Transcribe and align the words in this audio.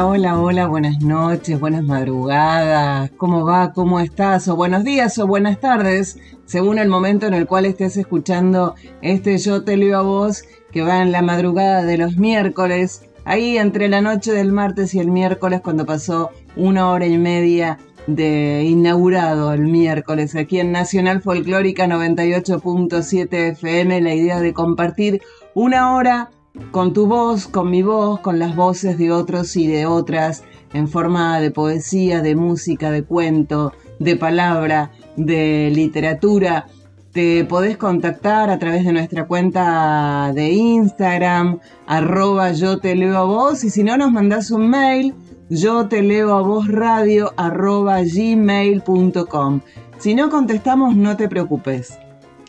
Hola, 0.00 0.38
hola, 0.38 0.68
buenas 0.68 1.00
noches, 1.00 1.58
buenas 1.58 1.82
madrugadas, 1.82 3.10
¿cómo 3.16 3.44
va? 3.44 3.72
¿Cómo 3.72 3.98
estás? 3.98 4.46
O 4.46 4.54
buenos 4.54 4.84
días 4.84 5.18
o 5.18 5.26
buenas 5.26 5.58
tardes, 5.58 6.20
según 6.46 6.78
el 6.78 6.88
momento 6.88 7.26
en 7.26 7.34
el 7.34 7.48
cual 7.48 7.66
estés 7.66 7.96
escuchando 7.96 8.76
este 9.02 9.36
Yo 9.38 9.64
te 9.64 9.76
leo 9.76 9.98
a 9.98 10.02
vos, 10.02 10.44
que 10.70 10.82
va 10.82 11.02
en 11.02 11.10
la 11.10 11.20
madrugada 11.20 11.82
de 11.82 11.98
los 11.98 12.16
miércoles, 12.16 13.02
ahí 13.24 13.58
entre 13.58 13.88
la 13.88 14.00
noche 14.00 14.30
del 14.30 14.52
martes 14.52 14.94
y 14.94 15.00
el 15.00 15.10
miércoles, 15.10 15.62
cuando 15.62 15.84
pasó 15.84 16.30
una 16.54 16.90
hora 16.90 17.06
y 17.06 17.18
media 17.18 17.78
de 18.06 18.62
inaugurado 18.64 19.52
el 19.52 19.62
miércoles 19.62 20.36
aquí 20.36 20.60
en 20.60 20.70
Nacional 20.70 21.22
Folclórica 21.22 21.88
98.7 21.88 23.50
FM, 23.50 24.00
la 24.00 24.14
idea 24.14 24.38
de 24.38 24.54
compartir 24.54 25.22
una 25.54 25.92
hora 25.96 26.30
con 26.70 26.92
tu 26.92 27.06
voz, 27.06 27.46
con 27.46 27.70
mi 27.70 27.82
voz, 27.82 28.20
con 28.20 28.38
las 28.38 28.54
voces 28.56 28.98
de 28.98 29.12
otros 29.12 29.56
y 29.56 29.66
de 29.66 29.86
otras, 29.86 30.44
en 30.72 30.88
forma 30.88 31.40
de 31.40 31.50
poesía, 31.50 32.20
de 32.20 32.36
música, 32.36 32.90
de 32.90 33.04
cuento, 33.04 33.72
de 33.98 34.16
palabra, 34.16 34.90
de 35.16 35.70
literatura. 35.74 36.66
Te 37.12 37.44
podés 37.44 37.76
contactar 37.76 38.50
a 38.50 38.58
través 38.58 38.84
de 38.84 38.92
nuestra 38.92 39.26
cuenta 39.26 40.30
de 40.34 40.50
Instagram, 40.50 41.58
arroba 41.86 42.52
yo 42.52 42.78
te 42.78 42.94
leo 42.94 43.16
a 43.16 43.24
vos, 43.24 43.64
y 43.64 43.70
si 43.70 43.82
no 43.82 43.96
nos 43.96 44.12
mandás 44.12 44.50
un 44.50 44.68
mail, 44.68 45.14
yo 45.48 45.88
te 45.88 46.02
leo 46.02 46.36
a 46.36 46.42
vos 46.42 46.68
radio 46.68 47.32
arroba 47.36 48.02
gmail.com. 48.02 49.60
Si 49.98 50.14
no 50.14 50.30
contestamos, 50.30 50.94
no 50.94 51.16
te 51.16 51.28
preocupes. 51.28 51.98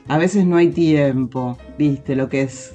A 0.07 0.17
veces 0.17 0.45
no 0.45 0.57
hay 0.57 0.69
tiempo, 0.69 1.57
viste 1.77 2.15
lo 2.15 2.29
que 2.29 2.41
es 2.41 2.73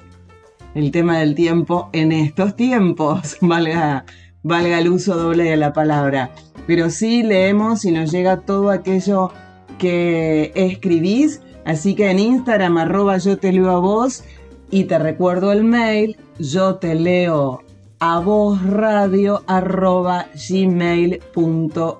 el 0.74 0.90
tema 0.90 1.18
del 1.18 1.34
tiempo 1.34 1.88
en 1.92 2.12
estos 2.12 2.56
tiempos, 2.56 3.36
valga, 3.40 4.04
valga 4.42 4.78
el 4.78 4.88
uso 4.88 5.16
doble 5.16 5.44
de 5.44 5.56
la 5.56 5.72
palabra. 5.72 6.32
Pero 6.66 6.90
sí 6.90 7.22
leemos 7.22 7.84
y 7.84 7.92
nos 7.92 8.10
llega 8.10 8.40
todo 8.40 8.70
aquello 8.70 9.30
que 9.78 10.52
escribís. 10.54 11.40
Así 11.64 11.94
que 11.94 12.10
en 12.10 12.18
Instagram, 12.18 12.78
arroba 12.78 13.18
yo 13.18 13.38
te 13.38 13.52
leo 13.52 13.70
a 13.70 13.78
vos 13.78 14.24
y 14.70 14.84
te 14.84 14.98
recuerdo 14.98 15.52
el 15.52 15.64
mail, 15.64 16.16
yo 16.38 16.76
te 16.76 16.94
leo 16.94 17.62
a 18.00 18.18
vos 18.18 18.62
radio 18.64 19.42
arroba 19.46 20.26
gmail.com. 20.48 21.98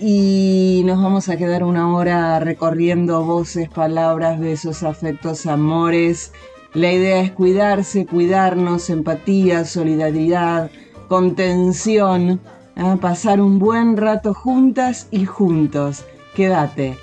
Y 0.00 0.63
nos 0.84 1.02
vamos 1.02 1.30
a 1.30 1.38
quedar 1.38 1.64
una 1.64 1.94
hora 1.94 2.38
recorriendo 2.40 3.24
voces, 3.24 3.70
palabras, 3.70 4.38
besos, 4.38 4.82
afectos, 4.82 5.46
amores. 5.46 6.32
La 6.74 6.92
idea 6.92 7.20
es 7.20 7.32
cuidarse, 7.32 8.04
cuidarnos, 8.04 8.90
empatía, 8.90 9.64
solidaridad, 9.64 10.70
contención, 11.08 12.40
¿eh? 12.76 12.96
pasar 13.00 13.40
un 13.40 13.58
buen 13.58 13.96
rato 13.96 14.34
juntas 14.34 15.08
y 15.10 15.24
juntos. 15.24 16.04
Quédate. 16.34 16.98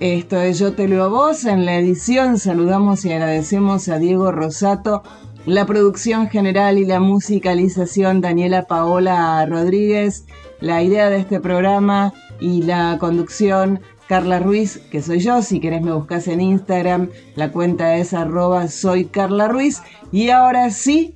Esto 0.00 0.38
es 0.38 0.58
Yo 0.58 0.74
Te 0.74 0.86
Leo 0.86 1.04
a 1.04 1.08
Vos. 1.08 1.46
En 1.46 1.64
la 1.64 1.76
edición 1.76 2.38
saludamos 2.38 3.04
y 3.06 3.12
agradecemos 3.12 3.88
a 3.88 3.98
Diego 3.98 4.30
Rosato, 4.30 5.04
la 5.46 5.64
producción 5.64 6.28
general 6.28 6.76
y 6.76 6.84
la 6.84 7.00
musicalización 7.00 8.20
Daniela 8.20 8.66
Paola 8.66 9.46
Rodríguez. 9.46 10.26
La 10.60 10.82
idea 10.82 11.08
de 11.08 11.18
este 11.18 11.40
programa 11.40 12.12
y 12.42 12.62
la 12.62 12.98
conducción 12.98 13.80
Carla 14.08 14.40
Ruiz, 14.40 14.78
que 14.90 15.00
soy 15.00 15.20
yo, 15.20 15.40
si 15.42 15.60
querés 15.60 15.80
me 15.80 15.92
buscas 15.92 16.26
en 16.28 16.40
Instagram, 16.40 17.08
la 17.36 17.52
cuenta 17.52 17.96
es 17.96 18.12
arroba 18.12 18.68
soy 18.68 19.06
Carla 19.06 19.48
Ruiz. 19.48 19.82
Y 20.10 20.30
ahora 20.30 20.70
sí, 20.70 21.14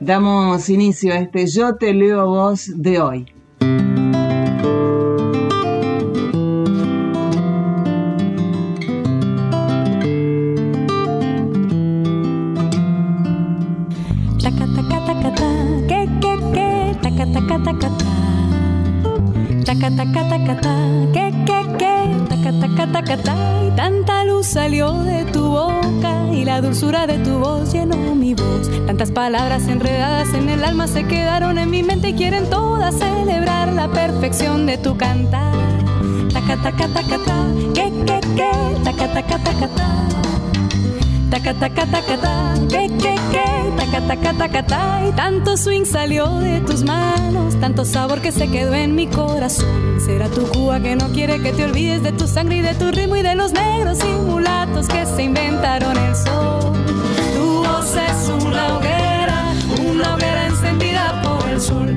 damos 0.00 0.68
inicio 0.68 1.14
a 1.14 1.18
este 1.18 1.46
Yo 1.46 1.76
te 1.76 1.94
leo 1.94 2.26
vos 2.26 2.70
de 2.74 3.00
hoy. 3.00 3.32
Que, 20.44 21.32
que, 21.44 21.76
que, 21.78 22.02
y 23.66 23.70
tanta 23.76 24.24
luz 24.24 24.46
salió 24.46 24.92
de 24.98 25.24
tu 25.26 25.48
boca 25.48 26.28
y 26.32 26.44
la 26.44 26.60
dulzura 26.60 27.06
de 27.06 27.18
tu 27.18 27.38
voz 27.38 27.72
llenó 27.72 28.14
mi 28.14 28.34
voz. 28.34 28.68
Tantas 28.86 29.10
palabras 29.10 29.68
enredadas 29.68 30.34
en 30.34 30.48
el 30.48 30.64
alma 30.64 30.88
se 30.88 31.04
quedaron 31.06 31.58
en 31.58 31.70
mi 31.70 31.82
mente 31.82 32.10
y 32.10 32.14
quieren 32.14 32.50
todas 32.50 32.96
celebrar 32.96 33.72
la 33.72 33.88
perfección 33.88 34.66
de 34.66 34.78
tu 34.78 34.96
cantar. 34.96 35.54
Taca, 36.32 36.56
taca, 36.62 36.88
taca, 36.88 37.18
ta, 37.24 37.46
que, 37.74 37.92
que, 38.04 38.20
que, 38.34 38.50
taca, 38.84 39.08
taca, 39.12 40.11
taca, 41.32 41.54
ta. 41.54 41.62
Taca, 41.62 41.86
taca, 41.86 41.86
taca, 41.86 42.16
ta, 42.18 42.54
que, 42.68 42.88
que, 42.98 43.14
que, 43.32 43.72
taca, 43.78 44.06
taca, 44.06 44.32
taca, 44.34 44.66
ta. 44.66 45.02
Y 45.08 45.12
tanto 45.12 45.56
swing 45.56 45.86
salió 45.86 46.26
de 46.40 46.60
tus 46.60 46.84
manos, 46.84 47.58
tanto 47.58 47.86
sabor 47.86 48.20
que 48.20 48.30
se 48.32 48.48
quedó 48.48 48.74
en 48.74 48.94
mi 48.94 49.06
corazón. 49.06 49.98
Será 49.98 50.28
tu 50.28 50.42
Cuba 50.48 50.80
que 50.80 50.94
no 50.94 51.08
quiere 51.12 51.40
que 51.40 51.52
te 51.52 51.64
olvides 51.64 52.02
de 52.02 52.12
tu 52.12 52.26
sangre 52.26 52.56
y 52.56 52.60
de 52.60 52.74
tu 52.74 52.90
ritmo 52.90 53.16
y 53.16 53.22
de 53.22 53.34
los 53.34 53.52
negros 53.52 53.98
y 54.04 54.12
mulatos 54.26 54.88
que 54.88 55.06
se 55.06 55.22
inventaron 55.22 55.96
el 55.96 56.14
sol. 56.14 56.72
Tu 57.34 57.64
voz 57.64 57.96
es 57.96 58.28
una 58.28 58.76
hoguera, 58.76 59.54
una 59.90 60.14
hoguera 60.14 60.46
encendida 60.48 61.22
por 61.22 61.48
el 61.48 61.60
sol. 61.60 61.96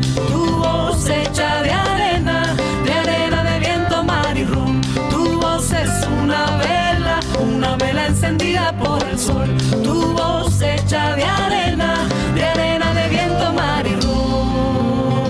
Tu 9.15 9.93
voz 10.11 10.61
hecha 10.61 11.15
de 11.15 11.23
arena, 11.23 12.05
de 12.35 12.43
arena 12.43 12.93
de 12.93 13.07
viento, 13.07 13.53
mar 13.53 13.87
y 13.87 13.95
rum. 13.95 15.29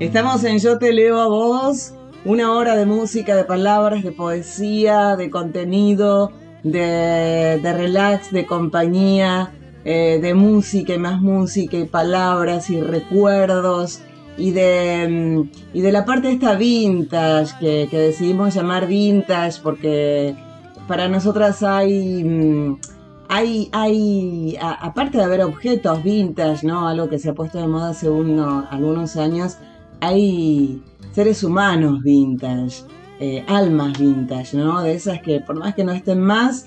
Estamos 0.00 0.42
en 0.42 0.58
Yo 0.58 0.78
te 0.78 0.92
leo 0.92 1.20
a 1.20 1.28
vos, 1.28 1.94
una 2.24 2.52
hora 2.52 2.74
de 2.74 2.86
música, 2.86 3.36
de 3.36 3.44
palabras, 3.44 4.02
de 4.02 4.10
poesía, 4.10 5.14
de 5.14 5.30
contenido, 5.30 6.32
de, 6.64 7.60
de 7.62 7.72
relax, 7.72 8.32
de 8.32 8.44
compañía, 8.44 9.52
eh, 9.84 10.18
de 10.20 10.34
música 10.34 10.94
y 10.94 10.98
más 10.98 11.20
música 11.20 11.76
y 11.76 11.84
palabras 11.84 12.68
y 12.68 12.80
recuerdos 12.80 14.00
y 14.36 14.50
de, 14.50 15.06
mm, 15.08 15.50
y 15.72 15.82
de 15.82 15.92
la 15.92 16.04
parte 16.04 16.32
esta 16.32 16.56
vintage 16.56 17.56
que, 17.60 17.86
que 17.88 17.98
decidimos 17.98 18.54
llamar 18.54 18.88
vintage 18.88 19.60
porque 19.62 20.34
para 20.88 21.08
nosotras 21.08 21.62
hay... 21.62 22.24
mm, 22.24 22.78
hay, 23.30 23.68
hay 23.72 24.56
aparte 24.60 25.18
de 25.18 25.24
haber 25.24 25.42
objetos 25.42 26.02
vintage, 26.02 26.66
¿no? 26.66 26.88
Algo 26.88 27.10
que 27.10 27.18
se 27.18 27.28
ha 27.28 27.34
puesto 27.34 27.58
de 27.58 27.66
moda 27.68 27.90
hace 27.90 28.08
uno- 28.08 28.66
algunos 28.70 29.16
años, 29.18 29.58
hay 30.00 30.82
seres 31.12 31.44
humanos 31.44 32.02
vintage, 32.02 32.84
eh, 33.20 33.44
almas 33.46 33.98
vintage, 33.98 34.56
¿no? 34.56 34.80
De 34.82 34.94
esas 34.94 35.20
que 35.20 35.40
por 35.40 35.56
más 35.58 35.74
que 35.74 35.84
no 35.84 35.92
estén 35.92 36.20
más, 36.22 36.64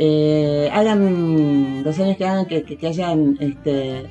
eh, 0.00 0.68
hagan 0.72 1.84
los 1.84 1.96
años 2.00 2.16
que 2.16 2.26
hagan 2.26 2.46
que, 2.46 2.64
que- 2.64 2.84
hayan 2.88 3.36
este, 3.38 4.04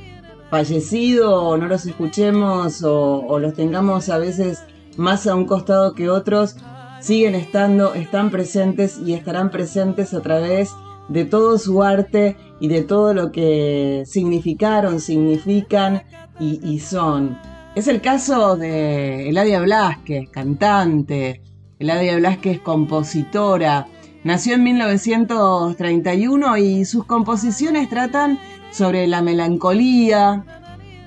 fallecido 0.49 1.43
o 1.43 1.57
no 1.57 1.67
los 1.67 1.85
escuchemos 1.85 2.83
o 2.85 3.37
los 3.37 3.53
tengamos 3.53 4.07
a 4.07 4.17
veces 4.17 4.63
más 4.95 5.27
a 5.27 5.35
un 5.35 5.45
costado 5.45 5.93
que 5.93 6.09
otros, 6.09 6.55
siguen 7.01 7.35
estando, 7.35 7.93
están 7.93 8.31
presentes 8.31 8.99
y 9.03 9.13
estarán 9.13 9.51
presentes 9.51 10.13
a 10.13 10.21
través 10.21 10.71
de 11.09 11.25
todo 11.25 11.57
su 11.57 11.83
arte 11.83 12.37
y 12.59 12.69
de 12.69 12.83
todo 12.83 13.13
lo 13.13 13.31
que 13.31 14.03
significaron, 14.05 15.01
significan 15.01 16.03
y, 16.39 16.79
son. 16.79 17.37
Es 17.75 17.87
el 17.87 18.01
caso 18.01 18.55
de 18.55 19.29
Eladia 19.29 19.59
Blasquez, 19.59 20.29
cantante, 20.29 21.41
Eladia 21.77 22.15
Blasquez, 22.17 22.59
compositora. 22.61 23.87
Nació 24.23 24.55
en 24.55 24.63
1931 24.63 26.57
y 26.57 26.85
sus 26.85 27.05
composiciones 27.05 27.89
tratan 27.89 28.39
sobre 28.71 29.05
la 29.05 29.21
melancolía, 29.21 30.45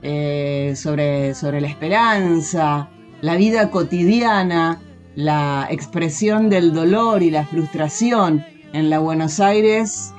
eh, 0.02 0.75
sobre, 0.76 1.35
sobre 1.35 1.61
la 1.61 1.69
esperanza, 1.69 2.90
la 3.23 3.37
vida 3.37 3.70
cotidiana, 3.70 4.81
la 5.16 5.66
expresión 5.70 6.50
del 6.50 6.72
dolor 6.72 7.22
y 7.22 7.31
la 7.31 7.46
frustración 7.46 8.44
en 8.72 8.90
la 8.90 8.99
Buenos 8.99 9.40
Aires 9.40 10.12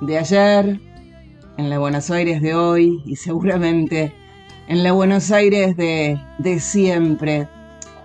de 0.00 0.18
ayer, 0.18 0.80
en 1.56 1.70
la 1.70 1.78
Buenos 1.78 2.10
Aires 2.10 2.42
de 2.42 2.54
hoy 2.54 3.02
y 3.06 3.16
seguramente 3.16 4.12
en 4.66 4.82
la 4.82 4.92
Buenos 4.92 5.30
Aires 5.30 5.76
de, 5.76 6.20
de 6.38 6.60
siempre. 6.60 7.48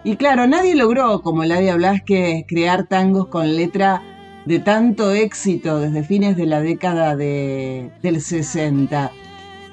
Y 0.03 0.17
claro, 0.17 0.45
nadie 0.45 0.75
logró, 0.75 1.21
como 1.21 1.43
Ladia 1.45 1.75
Blasquez, 1.75 2.45
crear 2.47 2.87
tangos 2.87 3.27
con 3.27 3.55
letra 3.55 4.03
de 4.45 4.59
tanto 4.59 5.11
éxito 5.11 5.79
desde 5.79 6.03
fines 6.03 6.37
de 6.37 6.45
la 6.45 6.61
década 6.61 7.15
de, 7.15 7.91
del 8.03 8.21
60. 8.21 9.11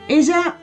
Ella, 0.08 0.56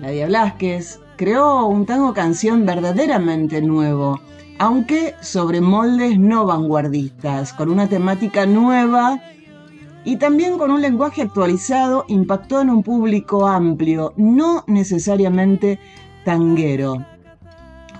Ladia 0.00 0.26
Blasquez, 0.26 1.00
creó 1.16 1.66
un 1.66 1.84
tango 1.84 2.14
canción 2.14 2.64
verdaderamente 2.64 3.60
nuevo, 3.60 4.20
aunque 4.60 5.14
sobre 5.22 5.62
moldes 5.62 6.18
no 6.18 6.44
vanguardistas, 6.44 7.54
con 7.54 7.70
una 7.70 7.88
temática 7.88 8.44
nueva 8.44 9.18
y 10.04 10.16
también 10.16 10.58
con 10.58 10.70
un 10.70 10.82
lenguaje 10.82 11.22
actualizado, 11.22 12.04
impactó 12.08 12.60
en 12.60 12.68
un 12.68 12.82
público 12.82 13.46
amplio, 13.46 14.12
no 14.18 14.62
necesariamente 14.66 15.78
tanguero. 16.26 17.06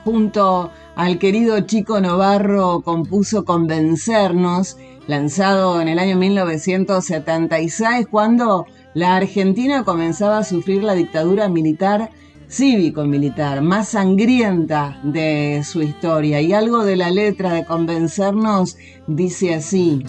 Junto 0.05 0.71
al 0.97 1.19
querido 1.19 1.59
Chico 1.61 1.99
Novarro 1.99 2.83
compuso 2.83 3.47
Convencernos, 3.47 4.77
lanzado 5.07 5.81
en 5.81 5.89
el 5.89 5.99
año 5.99 6.19
1976, 6.19 8.07
cuando 8.11 8.67
la 8.93 9.17
Argentina 9.17 9.83
comenzaba 9.83 10.37
a 10.37 10.45
sufrir 10.45 10.85
la 10.85 10.93
dictadura 10.93 11.49
militar 11.49 12.11
cívico-militar 12.51 13.63
más 13.63 13.91
sangrienta 13.91 15.01
de 15.05 15.63
su 15.65 15.83
historia. 15.83 16.41
Y 16.41 16.53
algo 16.53 16.85
de 16.85 16.97
la 16.97 17.11
letra 17.11 17.53
de 17.53 17.65
Convencernos 17.65 18.77
dice 19.07 19.55
así. 19.55 20.05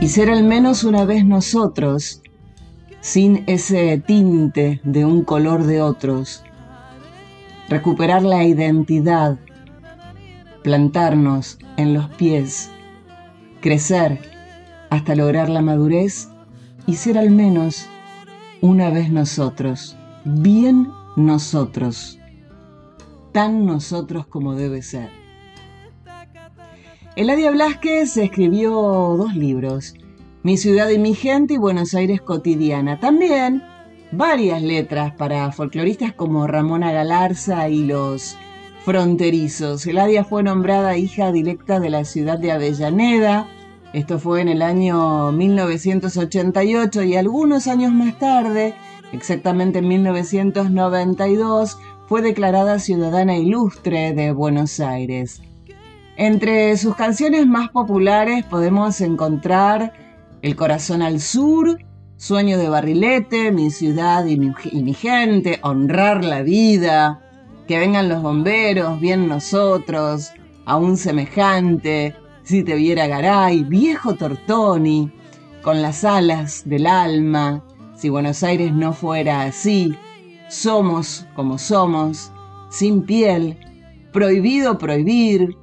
Y 0.00 0.08
ser 0.08 0.30
al 0.30 0.42
menos 0.42 0.82
una 0.82 1.04
vez 1.04 1.24
nosotros, 1.24 2.22
sin 3.00 3.44
ese 3.46 4.02
tinte 4.04 4.80
de 4.82 5.04
un 5.04 5.22
color 5.22 5.62
de 5.62 5.80
otros. 5.80 6.42
Recuperar 7.68 8.22
la 8.22 8.44
identidad, 8.44 9.38
plantarnos 10.62 11.58
en 11.76 11.94
los 11.94 12.08
pies, 12.10 12.70
crecer 13.60 14.20
hasta 14.90 15.14
lograr 15.14 15.48
la 15.48 15.62
madurez 15.62 16.31
y 16.86 16.96
ser 16.96 17.18
al 17.18 17.30
menos 17.30 17.86
una 18.60 18.90
vez 18.90 19.10
nosotros, 19.10 19.96
bien 20.24 20.88
nosotros, 21.16 22.18
tan 23.32 23.66
nosotros 23.66 24.26
como 24.26 24.54
debe 24.54 24.82
ser. 24.82 25.10
Eladia 27.14 27.50
Blasquez 27.50 28.16
escribió 28.16 28.72
dos 28.72 29.34
libros, 29.34 29.94
Mi 30.42 30.56
ciudad 30.56 30.88
y 30.88 30.98
mi 30.98 31.14
gente 31.14 31.54
y 31.54 31.58
Buenos 31.58 31.94
Aires 31.94 32.20
cotidiana. 32.20 32.98
También 32.98 33.62
varias 34.12 34.62
letras 34.62 35.12
para 35.14 35.52
folcloristas 35.52 36.12
como 36.12 36.46
Ramona 36.46 36.90
Galarza 36.90 37.68
y 37.68 37.84
los 37.84 38.36
fronterizos. 38.84 39.86
Eladia 39.86 40.24
fue 40.24 40.42
nombrada 40.42 40.96
hija 40.96 41.32
directa 41.32 41.80
de 41.80 41.90
la 41.90 42.04
ciudad 42.04 42.38
de 42.38 42.52
Avellaneda, 42.52 43.46
esto 43.92 44.18
fue 44.18 44.40
en 44.40 44.48
el 44.48 44.62
año 44.62 45.32
1988 45.32 47.02
y 47.02 47.16
algunos 47.16 47.66
años 47.66 47.92
más 47.92 48.18
tarde, 48.18 48.74
exactamente 49.12 49.80
en 49.80 49.88
1992, 49.88 51.78
fue 52.06 52.22
declarada 52.22 52.78
ciudadana 52.78 53.36
ilustre 53.36 54.14
de 54.14 54.32
Buenos 54.32 54.80
Aires. 54.80 55.42
Entre 56.16 56.74
sus 56.78 56.94
canciones 56.94 57.46
más 57.46 57.68
populares 57.70 58.44
podemos 58.44 59.00
encontrar 59.00 59.92
El 60.40 60.56
corazón 60.56 61.02
al 61.02 61.20
sur, 61.20 61.78
Sueño 62.16 62.56
de 62.56 62.68
barrilete, 62.68 63.52
Mi 63.52 63.70
ciudad 63.70 64.24
y 64.24 64.38
mi, 64.38 64.94
gente, 64.94 65.58
Honrar 65.62 66.24
la 66.24 66.42
vida, 66.42 67.20
Que 67.68 67.78
vengan 67.78 68.08
los 68.08 68.22
bomberos, 68.22 69.00
bien 69.00 69.28
nosotros, 69.28 70.32
Aún 70.64 70.96
semejante, 70.96 72.14
si 72.52 72.62
te 72.62 72.74
viera 72.74 73.06
Garay, 73.06 73.64
viejo 73.64 74.14
Tortoni, 74.14 75.10
con 75.62 75.80
las 75.80 76.04
alas 76.04 76.64
del 76.66 76.86
alma, 76.86 77.64
si 77.96 78.10
Buenos 78.10 78.42
Aires 78.42 78.74
no 78.74 78.92
fuera 78.92 79.44
así, 79.44 79.96
somos 80.50 81.26
como 81.34 81.56
somos, 81.56 82.30
sin 82.68 83.04
piel, 83.04 83.58
prohibido 84.12 84.76
prohibir, 84.76 85.56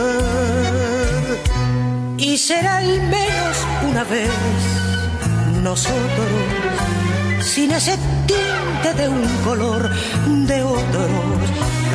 Y 2.17 2.37
ser 2.37 2.67
al 2.67 3.01
menos 3.03 3.65
una 3.89 4.03
vez 4.03 4.29
nosotros, 5.63 6.27
sin 7.39 7.71
ese 7.71 7.97
tinte 8.27 8.93
de 9.01 9.07
un 9.07 9.25
color 9.45 9.89
de 10.45 10.61
otros. 10.63 11.09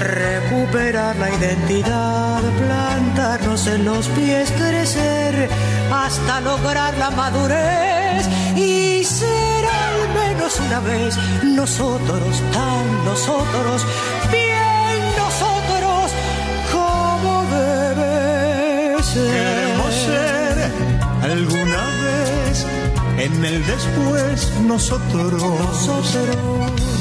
Recuperar 0.03 1.15
la 1.17 1.31
identidad, 1.31 2.41
plantarnos 2.41 3.67
en 3.67 3.85
los 3.85 4.07
pies, 4.09 4.51
crecer 4.53 5.51
hasta 5.93 6.41
lograr 6.41 6.97
la 6.97 7.11
madurez 7.11 8.27
y 8.57 9.05
ser 9.05 9.40
una 10.41 10.81
vez 10.81 11.17
nosotros, 11.45 12.43
tan 12.53 13.05
nosotros, 13.05 13.87
bien 14.31 15.01
nosotros, 15.17 16.11
como 16.73 17.45
debe 17.45 19.03
ser. 19.03 19.33
Queremos 19.33 19.95
ser 19.95 20.73
alguna 21.31 21.85
vez 22.03 22.67
en 23.19 23.45
el 23.45 23.67
después 23.67 24.51
nosotros. 24.67 25.43
Nosotros. 25.43 26.37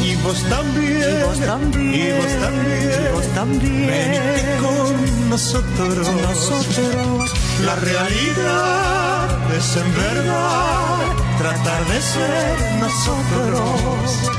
Y 0.03 0.15
vos 0.17 0.43
también. 0.49 1.19
Y 1.19 1.23
vos 1.23 1.39
también. 1.39 1.93
Y 1.95 2.11
vos 2.11 2.41
también. 2.41 2.91
Y 2.91 3.13
vos 3.13 3.27
también. 3.33 3.87
Venite 3.87 4.57
con 4.61 5.29
nosotros. 5.29 6.11
Nosotros. 6.21 7.31
La 7.65 7.75
realidad 7.75 9.27
es 9.57 9.77
en 9.77 9.95
verdad 9.95 10.98
tratar 11.39 11.85
de 11.87 12.01
ser 12.01 12.79
nosotros. 12.79 14.31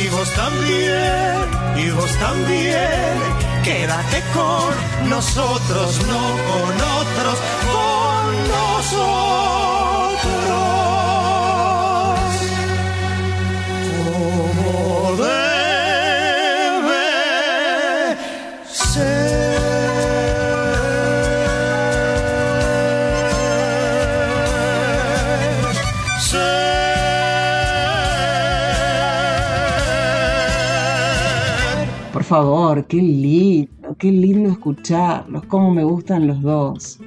Y 0.00 0.08
vos 0.08 0.30
también, 0.34 1.44
y 1.76 1.90
vos 1.90 2.12
también, 2.18 3.14
quédate 3.64 4.22
con 4.32 5.08
nosotros, 5.10 6.00
no 6.06 6.22
con 6.48 6.72
otros, 7.00 7.38
con 7.72 8.48
nosotros. 8.48 9.63
Por 32.14 32.22
favor, 32.22 32.86
qué 32.86 32.98
lindo, 32.98 33.96
qué 33.98 34.12
lindo 34.12 34.48
escucharlos, 34.48 35.46
cómo 35.46 35.72
me 35.72 35.82
gustan 35.82 36.28
los 36.28 36.40
dos. 36.42 37.00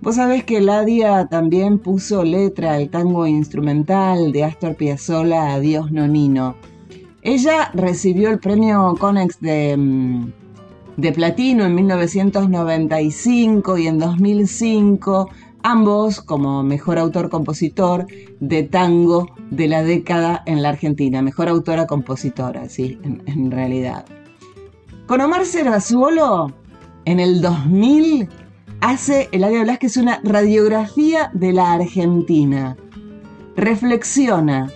Vos 0.00 0.16
sabés 0.16 0.44
que 0.44 0.62
Ladia 0.62 1.26
también 1.26 1.78
puso 1.78 2.24
letra 2.24 2.72
al 2.72 2.88
tango 2.88 3.26
instrumental 3.26 4.32
de 4.32 4.44
Astor 4.44 4.74
Piazzolla 4.74 5.52
Adiós 5.52 5.92
Nonino. 5.92 6.56
Ella 7.20 7.70
recibió 7.74 8.30
el 8.30 8.38
premio 8.38 8.94
Conex 8.98 9.38
de, 9.38 9.76
mm, 9.76 10.32
de 10.96 11.12
Platino 11.12 11.66
en 11.66 11.74
1995 11.74 13.76
y 13.76 13.86
en 13.86 13.98
2005, 13.98 15.28
ambos 15.62 16.22
como 16.22 16.62
mejor 16.62 16.98
autor-compositor 16.98 18.06
de 18.40 18.62
tango 18.62 19.28
de 19.50 19.68
la 19.68 19.82
década 19.82 20.42
en 20.46 20.62
la 20.62 20.70
Argentina, 20.70 21.20
mejor 21.20 21.50
autora-compositora, 21.50 22.70
sí, 22.70 22.98
en, 23.02 23.22
en 23.26 23.50
realidad. 23.50 24.06
Con 25.12 25.20
Omar 25.20 25.44
Serrazuolo, 25.44 26.54
en 27.04 27.20
el 27.20 27.42
2000, 27.42 28.30
hace 28.80 29.28
Eladia 29.32 29.62
Blasquez 29.62 29.98
una 29.98 30.22
radiografía 30.24 31.30
de 31.34 31.52
la 31.52 31.74
Argentina. 31.74 32.78
Reflexiona 33.54 34.70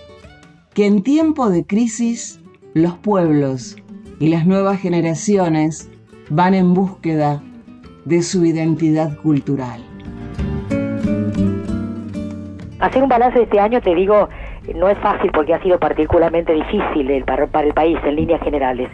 que 0.75 0.85
en 0.85 1.01
tiempo 1.01 1.49
de 1.49 1.65
crisis 1.65 2.39
los 2.75 2.95
pueblos 2.99 3.77
y 4.19 4.27
las 4.27 4.45
nuevas 4.45 4.79
generaciones 4.79 5.89
van 6.29 6.53
en 6.53 6.75
búsqueda 6.75 7.41
de 8.05 8.21
su 8.21 8.45
identidad 8.45 9.17
cultural. 9.23 9.83
Hacer 12.79 13.01
un 13.01 13.09
balance 13.09 13.39
de 13.39 13.45
este 13.45 13.59
año, 13.59 13.81
te 13.81 13.95
digo, 13.95 14.29
no 14.75 14.89
es 14.89 14.97
fácil 14.99 15.31
porque 15.33 15.53
ha 15.53 15.61
sido 15.61 15.79
particularmente 15.79 16.53
difícil 16.53 17.09
el- 17.11 17.23
para, 17.23 17.47
para 17.47 17.67
el 17.67 17.73
país 17.73 17.97
en 18.05 18.15
líneas 18.15 18.41
generales. 18.41 18.89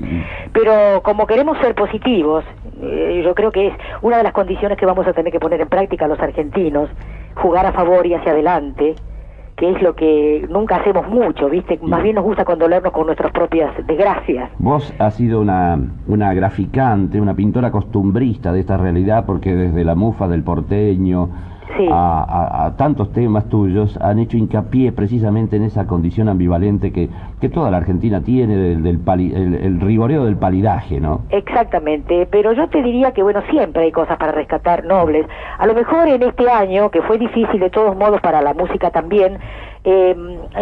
Pero 0.52 1.02
como 1.04 1.26
queremos 1.28 1.58
ser 1.60 1.76
positivos, 1.76 2.44
eh, 2.82 3.22
yo 3.24 3.34
creo 3.36 3.52
que 3.52 3.68
es 3.68 3.74
una 4.02 4.18
de 4.18 4.24
las 4.24 4.34
condiciones 4.34 4.78
que 4.78 4.86
vamos 4.86 5.08
a 5.08 5.14
tener 5.14 5.32
que 5.32 5.40
poner 5.40 5.62
en 5.62 5.68
práctica 5.70 6.08
los 6.08 6.20
argentinos, 6.20 6.90
jugar 7.36 7.66
a 7.66 7.72
favor 7.72 8.06
y 8.06 8.14
hacia 8.14 8.32
adelante, 8.32 8.96
que 9.56 9.70
es 9.70 9.82
lo 9.84 9.96
que 9.96 10.46
nunca 10.50 10.78
hacemos 10.78 11.08
mucho, 11.08 11.48
¿viste? 11.50 11.78
Más 11.82 12.02
bien 12.02 12.16
nos 12.16 12.24
gusta 12.24 12.44
condolernos 12.44 12.92
con 12.92 13.06
nuestras 13.06 13.32
propias 13.32 13.72
desgracias. 13.86 14.50
Vos 14.58 14.92
has 14.98 15.14
sido 15.16 15.40
una, 15.42 15.80
una 16.08 16.34
graficante, 16.34 17.22
una 17.22 17.36
pintora 17.36 17.70
costumbrista 17.72 18.52
de 18.52 18.62
esta 18.62 18.78
realidad, 18.78 19.26
porque 19.28 19.54
desde 19.56 19.84
la 19.84 19.94
mufa 19.96 20.28
del 20.28 20.44
porteño 20.44 21.30
Sí. 21.78 21.88
a, 21.92 22.24
a- 22.24 22.66
a 22.66 22.76
tantos 22.78 23.12
temas 23.14 23.50
tuyos 23.50 23.98
han 24.02 24.20
hecho 24.20 24.38
hincapié 24.38 24.92
precisamente 24.92 25.56
en 25.56 25.64
esa 25.64 25.88
condición 25.88 26.30
ambivalente 26.30 26.92
que, 26.92 27.10
que 27.42 27.50
toda 27.50 27.72
la 27.72 27.78
Argentina 27.78 28.22
tiene, 28.22 28.56
del, 28.56 28.84
del 28.84 29.00
pali- 29.00 29.34
el, 29.34 29.56
el 29.56 29.80
rigoreo 29.82 30.26
del 30.26 30.36
palidaje, 30.38 31.00
¿no? 31.00 31.22
Exactamente, 31.30 32.28
pero 32.32 32.52
yo 32.54 32.68
te 32.70 32.82
diría 32.82 33.12
que 33.12 33.24
bueno, 33.24 33.42
siempre 33.50 33.84
hay 33.84 33.92
cosas 33.92 34.18
para 34.18 34.32
rescatar 34.34 34.84
nobles. 34.86 35.26
A 35.58 35.66
lo 35.66 35.74
mejor 35.74 36.08
en 36.08 36.22
este 36.24 36.50
año, 36.50 36.90
que 36.92 37.02
fue 37.02 37.18
difícil 37.18 37.60
de 37.60 37.70
todos 37.70 37.96
modos 37.96 38.20
para 38.22 38.42
la 38.42 38.54
música 38.54 38.90
también, 38.92 39.38
eh, 39.86 40.16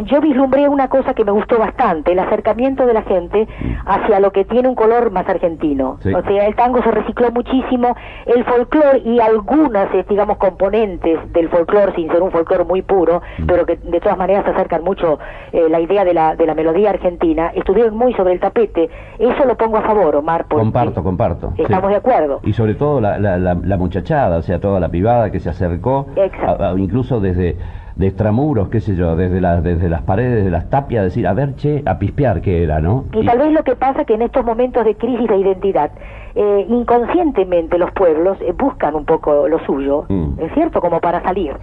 yo 0.05 0.19
vislumbré 0.21 0.67
una 0.67 0.87
cosa 0.87 1.13
que 1.13 1.23
me 1.23 1.31
gustó 1.31 1.57
bastante, 1.59 2.11
el 2.13 2.19
acercamiento 2.19 2.85
de 2.85 2.93
la 2.93 3.03
gente 3.03 3.47
hacia 3.85 4.19
lo 4.19 4.31
que 4.31 4.45
tiene 4.45 4.67
un 4.67 4.75
color 4.75 5.11
más 5.11 5.27
argentino. 5.29 5.97
Sí. 6.01 6.13
O 6.13 6.21
sea, 6.23 6.47
el 6.47 6.55
tango 6.55 6.81
se 6.81 6.91
recicló 6.91 7.31
muchísimo, 7.31 7.95
el 8.25 8.43
folclore 8.45 8.99
y 9.05 9.19
algunas, 9.19 9.93
eh, 9.93 10.05
digamos, 10.09 10.37
componentes 10.37 11.19
del 11.33 11.49
folclore, 11.49 11.93
sin 11.95 12.09
ser 12.11 12.21
un 12.21 12.31
folclore 12.31 12.63
muy 12.63 12.81
puro, 12.81 13.21
pero 13.45 13.65
que 13.65 13.75
de 13.77 13.99
todas 13.99 14.17
maneras 14.17 14.45
acercan 14.47 14.83
mucho 14.83 15.19
eh, 15.51 15.67
la 15.69 15.79
idea 15.79 16.03
de 16.03 16.13
la, 16.13 16.35
de 16.35 16.45
la 16.45 16.55
melodía 16.55 16.89
argentina, 16.89 17.51
estuvieron 17.55 17.95
muy 17.95 18.13
sobre 18.13 18.33
el 18.33 18.39
tapete. 18.39 18.89
Eso 19.19 19.45
lo 19.45 19.55
pongo 19.57 19.77
a 19.77 19.81
favor, 19.81 20.15
Omar. 20.15 20.45
porque 20.49 20.63
Comparto, 20.63 21.03
comparto. 21.03 21.53
sí. 21.55 21.61
Estamos 21.63 21.89
de 21.91 21.97
acuerdo. 21.97 22.39
Y 22.43 22.53
sobre 22.53 22.73
todo 22.75 22.99
la, 23.01 23.19
la, 23.19 23.37
la- 23.37 23.53
la 23.61 23.77
muchachada, 23.77 24.37
o 24.37 24.41
sea, 24.41 24.59
toda 24.59 24.79
la 24.79 24.89
pibada 24.89 25.31
que 25.31 25.39
se 25.39 25.49
acercó, 25.49 26.07
Exacto. 26.15 26.63
a- 26.63 26.69
a- 26.71 26.79
incluso 26.79 27.19
desde 27.19 27.55
de 28.01 28.07
extramuros, 28.07 28.67
qué 28.69 28.81
sé 28.81 28.95
yo, 28.95 29.15
desde, 29.15 29.39
las 29.39 29.63
desde 29.63 29.87
las 29.87 30.01
paredes, 30.01 30.43
de 30.43 30.51
las 30.51 30.69
tapias, 30.69 31.05
decir, 31.05 31.25
a 31.27 31.33
ver, 31.33 31.55
che, 31.55 31.81
a 31.85 31.97
pispear 31.97 32.41
que 32.41 32.63
era, 32.63 32.81
¿no? 32.81 33.05
Y 33.13 33.25
tal 33.25 33.37
vez 33.39 33.53
lo 33.53 33.63
que 33.63 33.75
pasa 33.77 34.03
que 34.03 34.15
en 34.15 34.23
estos 34.23 34.43
momentos 34.43 34.83
de 34.83 34.95
crisis 34.95 35.27
de 35.29 35.37
identidad, 35.37 35.91
eh, 36.35 36.65
inconscientemente 36.69 37.77
los 37.77 37.91
pueblos 37.91 38.37
eh, 38.41 38.51
buscan 38.57 38.95
un 38.95 39.05
poco 39.05 39.47
lo 39.47 39.59
suyo, 39.65 40.05
Mm. 40.09 40.39
¿es 40.41 40.53
cierto? 40.53 40.81
Como 40.81 40.99
para 40.99 41.21
salir. 41.23 41.53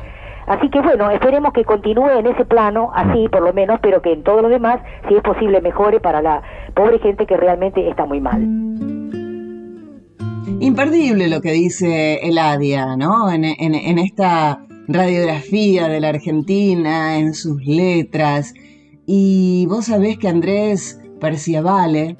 Así 0.46 0.70
que 0.70 0.80
bueno, 0.80 1.10
esperemos 1.10 1.52
que 1.52 1.64
continúe 1.64 2.08
en 2.18 2.26
ese 2.26 2.46
plano, 2.46 2.90
así 2.94 3.28
por 3.28 3.42
lo 3.42 3.52
menos, 3.52 3.80
pero 3.82 4.00
que 4.00 4.12
en 4.14 4.22
todo 4.22 4.40
lo 4.40 4.48
demás, 4.48 4.80
si 5.06 5.14
es 5.14 5.22
posible, 5.22 5.60
mejore 5.60 6.00
para 6.00 6.22
la 6.22 6.42
pobre 6.74 6.98
gente 7.00 7.26
que 7.26 7.36
realmente 7.36 7.86
está 7.86 8.06
muy 8.06 8.20
mal. 8.20 8.40
Imperdible 10.60 11.28
lo 11.28 11.40
que 11.40 11.52
dice 11.52 12.26
Eladia, 12.26 12.96
¿no? 12.96 13.30
En, 13.30 13.44
en- 13.44 13.74
en 13.74 13.98
esta 13.98 14.60
radiografía 14.88 15.86
de 15.88 16.00
la 16.00 16.08
Argentina, 16.08 17.18
en 17.18 17.34
sus 17.34 17.64
letras. 17.64 18.54
Y 19.06 19.66
vos 19.66 19.86
sabés 19.86 20.18
que 20.18 20.28
Andrés 20.28 20.98
Perciavale, 21.20 22.16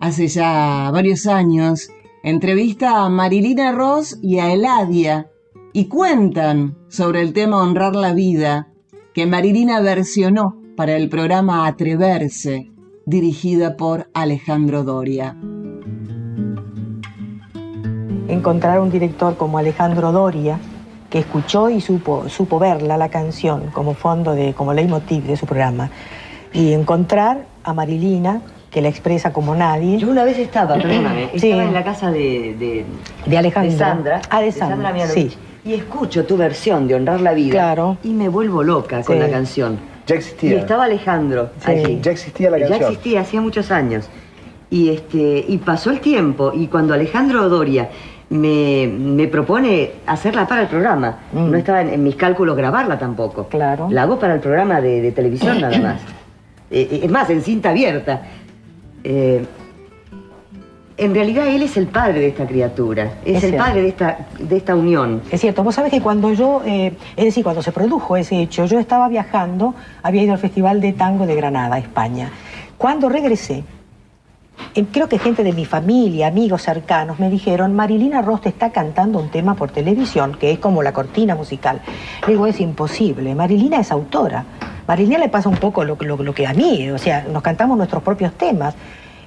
hace 0.00 0.28
ya 0.28 0.90
varios 0.92 1.26
años, 1.26 1.88
entrevista 2.22 3.04
a 3.04 3.08
Marilina 3.08 3.72
Ross 3.72 4.18
y 4.22 4.38
a 4.38 4.52
Eladia 4.52 5.30
y 5.72 5.86
cuentan 5.86 6.76
sobre 6.88 7.20
el 7.20 7.32
tema 7.32 7.62
Honrar 7.62 7.94
la 7.94 8.14
Vida 8.14 8.68
que 9.12 9.26
Marilina 9.26 9.80
versionó 9.80 10.62
para 10.76 10.96
el 10.96 11.08
programa 11.08 11.66
Atreverse, 11.66 12.70
dirigida 13.04 13.76
por 13.76 14.10
Alejandro 14.14 14.84
Doria. 14.84 15.36
encontrar 18.28 18.80
un 18.80 18.90
director 18.90 19.36
como 19.36 19.58
Alejandro 19.58 20.12
Doria, 20.12 20.58
que 21.16 21.20
escuchó 21.20 21.70
y 21.70 21.80
supo, 21.80 22.28
supo 22.28 22.58
verla, 22.58 22.98
la 22.98 23.08
canción, 23.08 23.70
como 23.72 23.94
fondo 23.94 24.34
de, 24.34 24.52
como 24.52 24.74
leitmotiv 24.74 25.22
de 25.24 25.38
su 25.38 25.46
programa, 25.46 25.88
y 26.52 26.74
encontrar 26.74 27.46
a 27.64 27.72
Marilina, 27.72 28.42
que 28.70 28.82
la 28.82 28.88
expresa 28.88 29.32
como 29.32 29.54
nadie. 29.54 29.96
Yo 29.96 30.10
una 30.10 30.24
vez 30.24 30.38
estaba, 30.38 30.74
perdóname, 30.74 31.30
Sí. 31.36 31.48
estaba 31.48 31.64
en 31.64 31.72
la 31.72 31.82
casa 31.84 32.10
de, 32.10 32.54
de, 32.58 32.84
De 33.24 33.38
Alejandra. 33.38 33.72
de 33.72 33.78
Sandra, 33.78 34.20
Ah, 34.28 34.42
de 34.42 34.52
Sandra, 34.52 34.92
Mianovich, 34.92 35.30
sí. 35.30 35.38
y 35.64 35.72
escucho 35.72 36.26
tu 36.26 36.36
versión 36.36 36.86
de 36.86 36.96
Honrar 36.96 37.22
la 37.22 37.32
Vida 37.32 37.52
Claro. 37.52 37.96
y 38.04 38.10
me 38.10 38.28
vuelvo 38.28 38.62
loca 38.62 39.02
con 39.02 39.18
la 39.18 39.30
canción. 39.30 39.78
Ya 40.06 40.16
Y 40.16 40.18
existía. 40.18 40.58
estaba 40.58 40.84
Alejandro 40.84 41.48
Sí. 41.64 41.70
allí. 41.70 41.98
Ya 42.02 42.10
existía 42.10 42.50
la 42.50 42.58
Ya 42.58 42.68
canción. 42.68 42.90
existía, 42.92 43.20
hacía 43.22 43.40
muchos 43.40 43.70
años. 43.70 44.10
Y, 44.68 44.90
este, 44.90 45.46
y 45.48 45.56
pasó 45.58 45.88
el 45.90 46.00
tiempo 46.00 46.52
y 46.54 46.66
cuando 46.66 46.92
Alejandro 46.92 47.48
Doria 47.48 47.88
me, 48.30 48.86
me 48.88 49.28
propone 49.28 49.92
hacerla 50.06 50.46
para 50.46 50.62
el 50.62 50.68
programa, 50.68 51.18
no 51.32 51.56
estaba 51.56 51.80
en, 51.80 51.90
en 51.90 52.02
mis 52.02 52.16
cálculos 52.16 52.56
grabarla 52.56 52.98
tampoco. 52.98 53.46
Claro. 53.48 53.88
La 53.90 54.02
hago 54.02 54.18
para 54.18 54.34
el 54.34 54.40
programa 54.40 54.80
de, 54.80 55.00
de 55.00 55.12
televisión 55.12 55.60
nada 55.60 55.78
más. 55.82 56.00
eh, 56.70 57.00
es 57.04 57.10
más, 57.10 57.30
en 57.30 57.42
cinta 57.42 57.70
abierta. 57.70 58.22
Eh, 59.04 59.44
en 60.98 61.14
realidad 61.14 61.46
él 61.46 61.62
es 61.62 61.76
el 61.76 61.88
padre 61.88 62.20
de 62.20 62.28
esta 62.28 62.46
criatura, 62.46 63.04
es, 63.24 63.36
Es 63.36 63.44
el 63.44 63.50
cierto. 63.50 63.66
padre 63.66 63.82
de 63.82 63.88
esta, 63.88 64.18
de 64.38 64.56
esta 64.56 64.74
unión. 64.74 65.20
Es 65.30 65.42
cierto, 65.42 65.62
vos 65.62 65.74
sabés 65.74 65.90
que 65.92 66.00
cuando 66.00 66.32
yo, 66.32 66.62
eh, 66.64 66.94
es 67.16 67.24
decir, 67.26 67.44
cuando 67.44 67.60
se 67.62 67.70
produjo 67.70 68.16
ese 68.16 68.40
hecho, 68.40 68.64
yo 68.64 68.78
estaba 68.78 69.06
viajando, 69.08 69.74
había 70.02 70.22
ido 70.22 70.32
al 70.32 70.38
Festival 70.38 70.80
de 70.80 70.94
Tango 70.94 71.26
de 71.26 71.34
Granada, 71.34 71.76
España. 71.78 72.30
Cuando 72.78 73.10
regresé, 73.10 73.56
eh, 73.58 73.64
creo 74.92 75.08
que 75.08 75.18
gente 75.18 75.42
de 75.44 75.52
mi 75.52 75.64
familia, 75.64 76.28
amigos 76.28 76.62
cercanos, 76.62 77.18
me 77.18 77.30
dijeron, 77.30 77.74
Marilina 77.74 78.22
Rost 78.22 78.46
está 78.46 78.70
cantando 78.70 79.18
un 79.18 79.30
tema 79.30 79.54
por 79.54 79.70
televisión, 79.70 80.36
que 80.38 80.52
es 80.52 80.58
como 80.58 80.82
la 80.82 80.92
cortina 80.92 81.34
musical. 81.34 81.80
Le 82.26 82.32
digo, 82.34 82.46
es 82.46 82.60
imposible, 82.60 83.34
Marilina 83.34 83.80
es 83.80 83.90
autora. 83.90 84.44
Marilina 84.86 85.18
le 85.18 85.28
pasa 85.28 85.48
un 85.48 85.56
poco 85.56 85.84
lo, 85.84 85.96
lo- 86.00 86.16
lo 86.22 86.34
que 86.34 86.46
a 86.46 86.54
mí, 86.54 86.90
o 86.90 86.98
sea, 86.98 87.24
nos 87.32 87.42
cantamos 87.42 87.76
nuestros 87.76 88.02
propios 88.02 88.32
temas. 88.34 88.74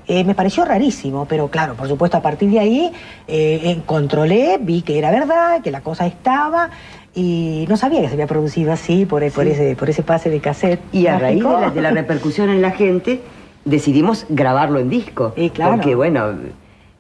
Eh, 0.08 0.24
me 0.24 0.34
pareció 0.34 0.66
rarísimo, 0.66 1.26
pero 1.26 1.50
claro, 1.50 1.76
por 1.76 1.88
supuesto, 1.88 2.18
a 2.18 2.22
partir 2.22 2.50
de 2.50 2.60
ahí 2.60 2.92
eh, 3.28 3.62
eh, 3.64 3.82
controlé, 3.86 4.58
vi 4.60 4.82
que 4.82 4.98
era 4.98 5.12
verdad, 5.12 5.62
que 5.62 5.70
la 5.70 5.82
cosa 5.82 6.08
estaba, 6.08 6.70
y 7.14 7.66
no 7.70 7.78
sabía 7.78 8.02
que 8.02 8.08
se 8.08 8.14
había 8.14 8.26
producido 8.26 8.72
así 8.72 9.06
por, 9.06 9.22
por, 9.32 9.44
Sí. 9.46 9.52
ese, 9.52 9.76
por 9.76 9.90
ese 9.90 10.02
pase 10.02 10.30
de 10.32 10.40
cassette. 10.40 10.80
Y 10.92 11.06
a 11.08 11.20
raíz 11.20 11.44
de 11.44 11.50
la, 11.50 11.70
de 11.70 11.82
la 11.82 11.92
repercusión 11.92 12.50
en 12.50 12.62
la 12.62 12.72
gente, 12.72 13.22
decidimos 13.66 14.26
grabarlo 14.30 14.80
en 14.80 14.90
disco. 14.90 15.34
Y 15.36 15.50
claro. 15.50 15.76
Porque, 15.76 15.96
bueno, 15.96 16.30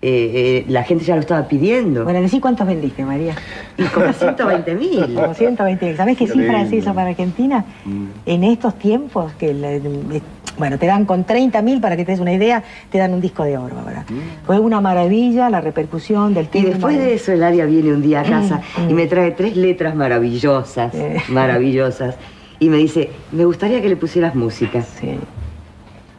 eh, 0.01 0.61
eh, 0.61 0.65
la 0.69 0.83
gente 0.83 1.03
ya 1.03 1.15
lo 1.15 1.21
estaba 1.21 1.47
pidiendo. 1.47 2.03
Bueno, 2.03 2.21
decí 2.21 2.39
cuántos 2.39 2.65
vendiste, 2.67 3.03
María. 3.03 3.35
y 3.77 3.83
como 3.85 4.13
120 4.13 4.75
mil. 4.75 5.13
Como 5.15 5.33
120. 5.33 5.95
¿Sabés 5.97 6.17
qué 6.17 6.25
Qué 6.25 6.31
cifra 6.31 6.61
es 6.61 6.71
eso 6.71 6.93
para 6.93 7.09
Argentina? 7.09 7.65
En 8.25 8.43
estos 8.43 8.75
tiempos, 8.79 9.33
que 9.33 9.53
la- 9.53 9.73
eh, 9.73 9.81
bueno, 10.57 10.77
te 10.77 10.87
dan 10.87 11.05
con 11.05 11.23
30 11.23 11.61
mil, 11.61 11.79
para 11.79 11.95
que 11.95 12.03
te 12.03 12.11
des 12.11 12.19
una 12.19 12.33
idea, 12.33 12.61
te 12.91 12.97
dan 12.97 13.13
un 13.13 13.21
disco 13.21 13.43
de 13.45 13.57
oro, 13.57 13.75
¿verdad? 13.85 14.03
Fue 14.45 14.59
una 14.59 14.81
maravilla 14.81 15.49
la 15.49 15.61
repercusión 15.61 16.33
del 16.33 16.45
Y 16.45 16.47
tema. 16.49 16.65
después 16.69 16.97
de 16.97 17.13
eso, 17.13 17.31
Eladia 17.31 17.65
viene 17.65 17.93
un 17.93 18.01
día 18.01 18.21
a 18.21 18.23
casa 18.23 18.61
y 18.89 18.93
me 18.93 19.07
trae 19.07 19.31
tres 19.31 19.55
letras 19.55 19.95
maravillosas, 19.95 20.93
maravillosas. 21.29 22.15
Y 22.59 22.67
me 22.69 22.75
dice, 22.77 23.09
me 23.31 23.45
gustaría 23.45 23.81
que 23.81 23.87
le 23.87 23.95
pusieras 23.95 24.35
música. 24.35 24.81
Sí. 24.81 25.11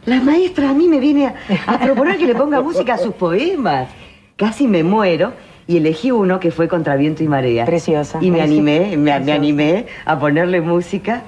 La 0.05 0.19
maestra 0.19 0.69
a 0.69 0.73
mí 0.73 0.87
me 0.87 0.99
viene 0.99 1.27
a, 1.27 1.35
a 1.67 1.79
proponer 1.79 2.17
que 2.17 2.25
le 2.25 2.35
ponga 2.35 2.61
música 2.69 2.95
a 2.95 2.97
sus 2.97 3.13
poemas. 3.13 3.89
Casi 4.35 4.67
me 4.67 4.83
muero 4.83 5.33
y 5.67 5.77
elegí 5.77 6.11
uno 6.11 6.39
que 6.39 6.51
fue 6.51 6.67
Contra 6.67 6.95
Viento 6.95 7.23
y 7.23 7.27
Marea. 7.27 7.65
Preciosa. 7.65 8.19
Y 8.21 8.31
me 8.31 8.41
animé, 8.41 8.97
me, 8.97 9.11
animé 9.13 9.85
a 10.05 10.19
ponerle 10.19 10.61
música 10.61 11.21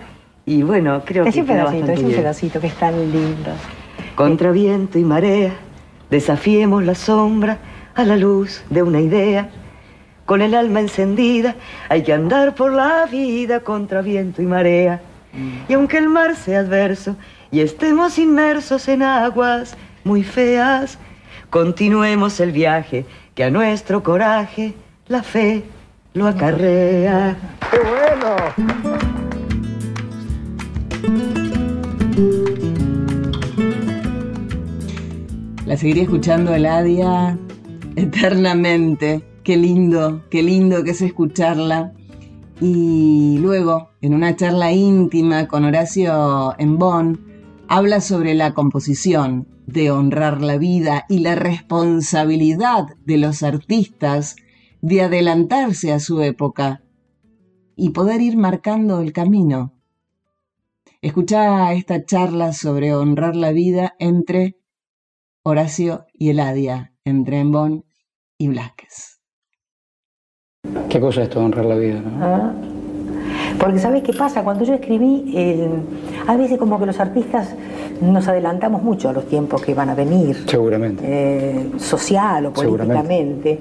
y 0.46 0.64
bueno, 0.64 1.04
creo 1.06 1.26
Es 1.26 1.34
que 1.34 1.42
un 1.42 1.48
quedó 1.48 1.68
pedacito, 1.68 1.92
es 1.92 2.00
un 2.00 2.12
pedacito 2.12 2.60
que 2.60 2.68
es 2.68 2.74
tan 2.76 3.12
lindo. 3.12 3.52
Contra 4.16 4.52
viento 4.52 5.00
y 5.00 5.04
marea, 5.04 5.54
desafiemos 6.10 6.84
la 6.84 6.96
sombra 6.96 7.58
a 7.96 8.04
la 8.04 8.18
luz 8.18 8.64
de 8.70 8.84
una 8.84 9.00
idea. 9.00 9.50
Con 10.26 10.42
el 10.42 10.54
alma 10.56 10.82
encendida 10.82 11.56
hay 11.90 12.04
que 12.04 12.14
andar 12.14 12.56
por 12.56 12.74
la 12.74 13.06
vida 13.06 13.62
contra 13.62 14.02
viento 14.02 14.42
y 14.42 14.46
marea. 14.46 15.02
Y 15.68 15.74
aunque 15.74 15.98
el 15.98 16.10
mar 16.10 16.36
sea 16.36 16.60
adverso 16.60 17.16
y 17.54 17.62
estemos 17.62 18.18
inmersos 18.18 18.88
en 18.88 19.04
aguas 19.04 19.78
muy 20.04 20.24
feas, 20.24 20.98
continuemos 21.52 22.40
el 22.40 22.52
viaje 22.52 23.06
que 23.36 23.44
a 23.44 23.52
nuestro 23.52 24.02
coraje 24.02 24.74
la 25.08 25.22
fe 25.22 25.64
lo 26.16 26.26
acarrea. 26.26 27.38
¡Qué 27.70 27.78
bueno! 27.78 28.36
La 35.68 35.78
seguiré 35.78 36.02
escuchando 36.02 36.56
Eladia 36.56 37.38
eternamente. 37.96 39.24
Qué 39.44 39.58
lindo, 39.58 40.24
qué 40.32 40.42
lindo 40.42 40.84
que 40.84 40.90
es 40.90 41.04
escucharla. 41.04 41.94
Y 42.60 43.38
luego, 43.40 43.92
en 44.02 44.16
una 44.16 44.36
charla 44.36 44.72
íntima 44.72 45.48
con 45.48 45.66
Horacio 45.66 46.56
en 46.58 46.80
Bonn, 46.80 47.33
habla 47.76 48.02
sobre 48.02 48.36
la 48.36 48.54
composición, 48.54 49.48
de 49.66 49.90
honrar 49.90 50.44
la 50.44 50.58
vida 50.58 51.06
y 51.10 51.20
la 51.20 51.34
responsabilidad 51.34 52.86
de 53.04 53.18
los 53.18 53.42
artistas 53.42 54.36
de 54.82 55.02
adelantarse 55.02 55.92
a 55.92 56.00
su 56.00 56.22
época 56.22 56.84
y 57.76 57.90
poder 57.90 58.22
ir 58.22 58.38
marcando 58.38 59.00
el 59.00 59.12
camino. 59.12 59.74
Escucha 61.02 61.74
esta 61.74 62.06
charla 62.06 62.54
sobre 62.54 62.94
honrar 62.94 63.36
la 63.36 63.52
vida 63.52 63.96
entre 63.98 64.60
Horacio 65.42 66.06
y 66.14 66.30
Eladia, 66.30 66.94
entre 67.04 67.40
Embón 67.40 67.86
y 68.38 68.50
Blasquez. 68.50 69.20
¿Qué 70.92 71.00
cosa 71.00 71.22
es 71.22 71.28
esto 71.28 71.40
de 71.40 71.46
honrar 71.46 71.66
la 71.66 71.76
vida? 71.76 72.02
no? 72.02 72.24
Ah. 72.24 72.73
Porque 73.60 73.80
¿sabes 73.80 74.04
qué 74.04 74.14
pasa? 74.14 74.44
Cuando 74.44 74.64
yo 74.66 74.74
escribí, 74.74 75.34
eh, 75.36 75.68
a 76.28 76.36
veces 76.36 76.58
como 76.58 76.80
que 76.80 76.86
los 76.86 77.00
artistas 77.00 77.56
nos 78.02 78.28
adelantamos 78.28 78.84
mucho 78.84 79.10
a 79.10 79.14
los 79.14 79.26
tiempos 79.28 79.62
que 79.62 79.74
van 79.74 79.90
a 79.90 79.96
venir. 79.96 80.44
Seguramente. 80.48 81.04
eh, 81.06 81.70
social 81.78 82.48
o 82.48 82.52
políticamente, 82.54 83.60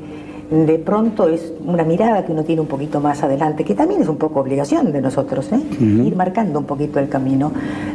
de 0.50 0.78
pronto 0.78 1.28
es 1.28 1.52
una 1.64 1.82
mirada 1.84 2.24
que 2.24 2.32
uno 2.32 2.42
tiene 2.44 2.60
un 2.60 2.66
poquito 2.66 3.00
más 3.00 3.22
adelante, 3.22 3.64
que 3.64 3.74
también 3.74 4.02
es 4.02 4.08
un 4.08 4.16
poco 4.16 4.40
obligación 4.40 4.92
de 4.92 5.00
nosotros, 5.00 5.50
¿eh? 5.52 5.60
ir 5.80 6.14
marcando 6.16 6.58
un 6.58 6.66
poquito 6.66 6.98
el 6.98 7.08
camino. 7.08 7.52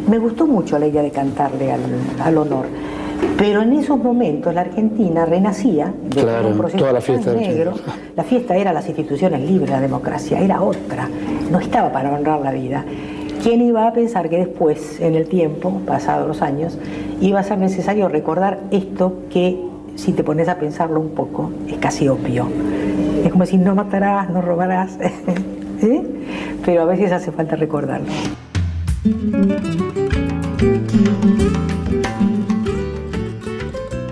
Me 0.10 0.18
gustó 0.18 0.48
mucho 0.48 0.80
la 0.80 0.88
idea 0.88 1.02
de 1.04 1.12
cantarle 1.12 1.72
al, 1.72 1.82
al 2.24 2.38
honor. 2.38 2.66
Pero 3.38 3.62
en 3.62 3.74
esos 3.74 3.98
momentos 3.98 4.54
la 4.54 4.62
Argentina 4.62 5.26
renacía 5.26 5.94
de 6.10 6.22
Claro, 6.22 6.48
un 6.50 6.58
proceso 6.58 6.78
toda 6.80 6.94
la 6.94 7.00
tan 7.00 7.06
fiesta 7.06 7.32
del 7.32 7.40
negro. 7.42 7.74
La 8.16 8.24
fiesta 8.24 8.56
era 8.56 8.74
las 8.74 8.88
instituciones 8.88 9.42
libres, 9.42 9.70
la 9.70 9.80
democracia, 9.80 10.40
era 10.40 10.62
otra. 10.62 11.08
No 11.52 11.60
estaba 11.60 11.92
para 11.92 12.14
honrar 12.14 12.42
la 12.42 12.52
vida. 12.52 12.84
¿Quién 13.44 13.62
iba 13.62 13.88
a 13.88 13.94
pensar 13.94 14.30
que 14.30 14.38
después, 14.38 15.00
en 15.00 15.16
el 15.16 15.28
tiempo, 15.28 15.82
pasados 15.86 16.28
los 16.28 16.42
años, 16.42 16.78
iba 17.22 17.40
a 17.40 17.44
ser 17.44 17.60
necesario 17.60 18.10
recordar 18.10 18.60
esto 18.72 19.14
que, 19.30 19.62
si 19.96 20.14
te 20.14 20.24
pones 20.24 20.50
a 20.50 20.58
pensarlo 20.58 21.00
un 21.00 21.10
poco, 21.10 21.52
es 21.68 21.78
casi 21.78 22.08
obvio? 22.08 22.48
Es 23.24 23.32
como 23.32 23.44
decir, 23.44 23.60
no 23.60 23.76
matarás, 23.76 24.30
no 24.32 24.42
robarás, 24.42 24.98
¿eh? 25.82 26.04
pero 26.66 26.82
a 26.82 26.86
veces 26.86 27.12
hace 27.12 27.32
falta 27.32 27.56
recordarlo. 27.56 28.08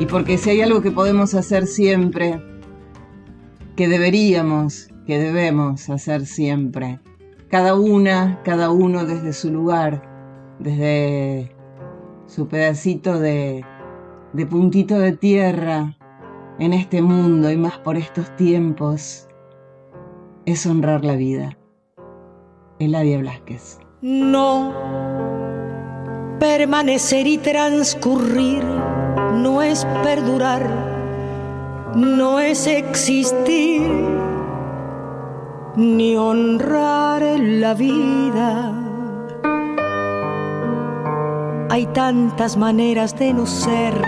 Y 0.05 0.07
porque 0.07 0.37
si 0.37 0.51
hay 0.51 0.61
algo 0.61 0.83
que 0.83 0.91
podemos 0.91 1.33
hacer 1.33 1.65
siempre, 1.65 2.39
que 3.75 3.87
deberíamos, 3.87 4.89
que 5.07 5.17
debemos 5.17 5.89
hacer 5.89 6.27
siempre, 6.27 6.99
cada 7.49 7.73
una, 7.73 8.39
cada 8.43 8.69
uno 8.69 9.03
desde 9.07 9.33
su 9.33 9.51
lugar, 9.51 10.03
desde 10.59 11.51
su 12.27 12.47
pedacito 12.47 13.19
de, 13.19 13.65
de 14.33 14.45
puntito 14.45 14.99
de 14.99 15.13
tierra 15.13 15.97
en 16.59 16.73
este 16.73 17.01
mundo 17.01 17.49
y 17.49 17.57
más 17.57 17.79
por 17.79 17.97
estos 17.97 18.35
tiempos, 18.35 19.27
es 20.45 20.67
honrar 20.67 21.03
la 21.03 21.15
vida. 21.15 21.57
Eladia 22.77 23.17
Blasquez. 23.17 23.79
No, 24.03 24.71
permanecer 26.39 27.25
y 27.25 27.39
transcurrir 27.39 28.63
no 29.35 29.61
es 29.61 29.85
perdurar, 30.03 30.67
no 31.95 32.39
es 32.39 32.67
existir, 32.67 33.81
ni 35.75 36.15
honrar 36.15 37.21
la 37.39 37.73
vida. 37.73 38.71
Hay 41.69 41.87
tantas 41.87 42.55
maneras 42.55 43.17
de 43.17 43.33
no 43.33 43.45
ser, 43.45 44.01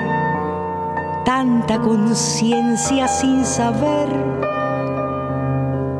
tanta 1.25 1.79
conciencia 1.79 3.09
sin 3.09 3.43
saber, 3.43 4.07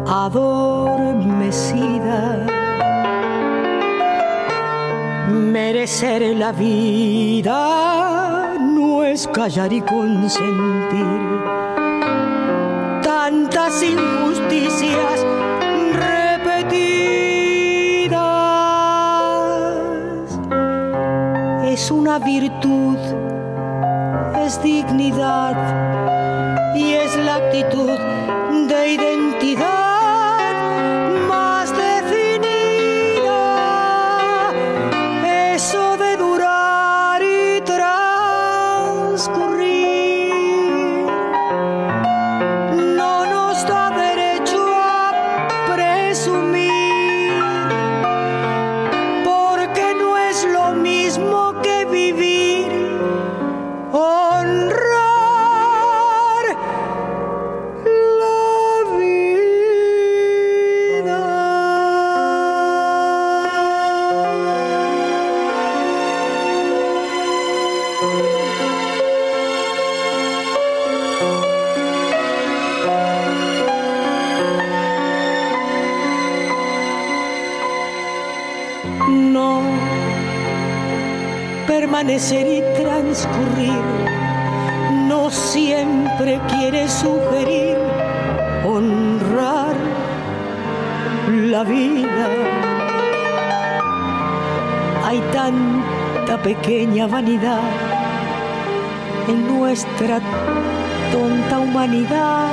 adormecida. 0.08 1.36
Merecer 5.30 6.22
la 6.38 6.54
vida 6.54 8.47
no 8.78 9.04
es 9.04 9.28
callar 9.28 9.74
y 9.74 9.82
consentir 9.82 11.08
tantas 13.02 13.82
injusticias 13.82 15.26
repetidas. 15.94 16.60
Es 21.66 21.90
una 21.90 22.20
virtud, 22.20 22.98
es 24.46 24.62
dignidad 24.62 25.56
y 26.76 26.94
es 26.94 27.18
la 27.18 27.36
actitud 27.38 27.98
de 28.68 28.94
identidad 28.94 29.77
No 79.10 79.62
permanecer 81.68 82.48
y 82.48 82.62
transcurrir 82.82 83.84
no 85.08 85.30
siempre 85.30 86.40
quiere 86.50 86.88
sugerir 86.88 87.78
honrar 88.66 89.76
la 91.32 91.64
vida. 91.64 92.30
Hay 95.06 95.20
tanta 95.32 96.42
pequeña 96.42 97.08
vanidad 97.08 97.62
en 99.28 99.48
nuestra 99.48 100.20
tonta 101.12 101.60
humanidad 101.60 102.52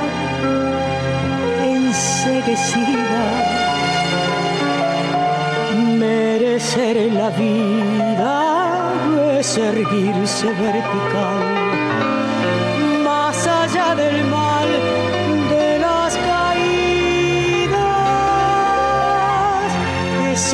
enseguecida. 1.63 3.64
Merecer 6.55 7.11
la 7.11 7.29
vida 7.31 8.33
es 9.37 9.57
erguirse 9.57 10.47
vertical, 10.53 11.43
más 13.03 13.45
allá 13.45 13.93
del 13.93 14.23
mal 14.23 14.69
de 15.49 15.79
las 15.79 16.15
caídas. 16.15 17.75
Es 20.31 20.53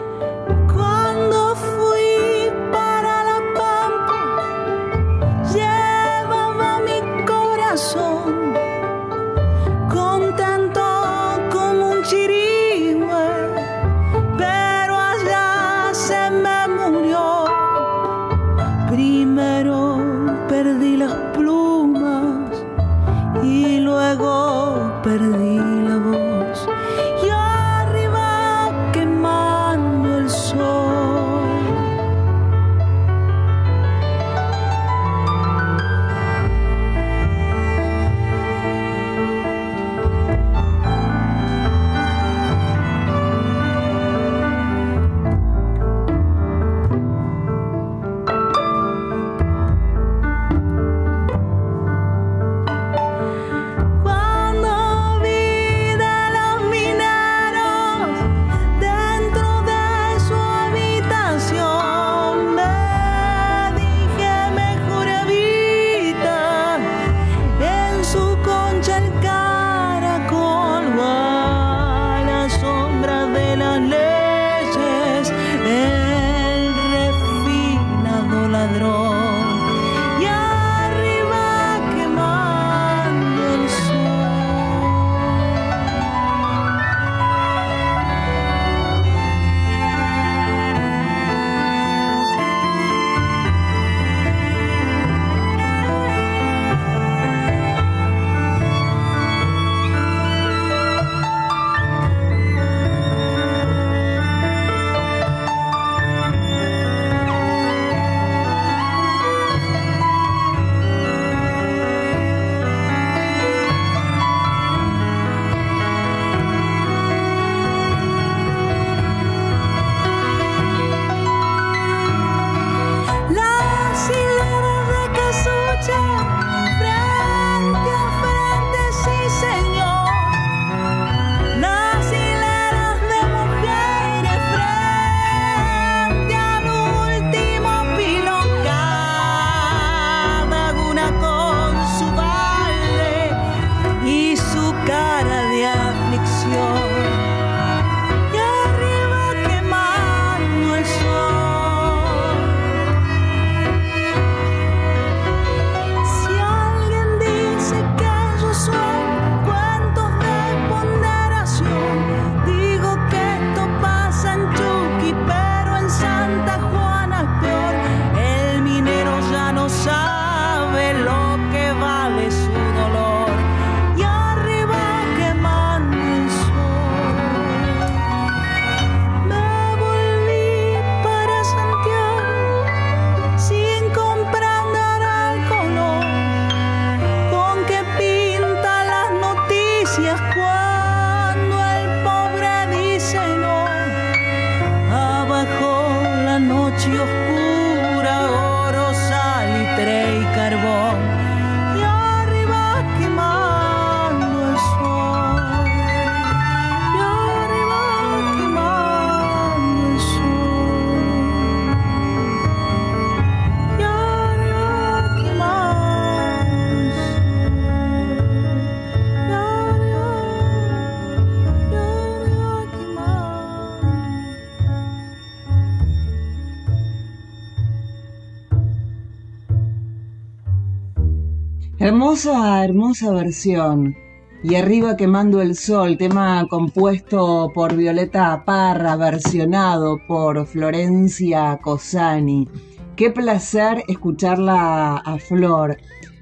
Hermosa, 232.11 232.65
hermosa 232.65 233.11
versión. 233.13 233.95
Y 234.43 234.55
arriba 234.55 234.97
quemando 234.97 235.41
el 235.41 235.55
sol, 235.55 235.97
tema 235.97 236.45
compuesto 236.49 237.49
por 237.53 237.73
Violeta 237.73 238.43
Parra, 238.43 238.97
versionado 238.97 239.97
por 240.09 240.45
Florencia 240.45 241.57
Cosani. 241.63 242.49
Qué 242.97 243.11
placer 243.11 243.85
escucharla 243.87 244.97
a 244.97 245.17
Flor. 245.19 245.77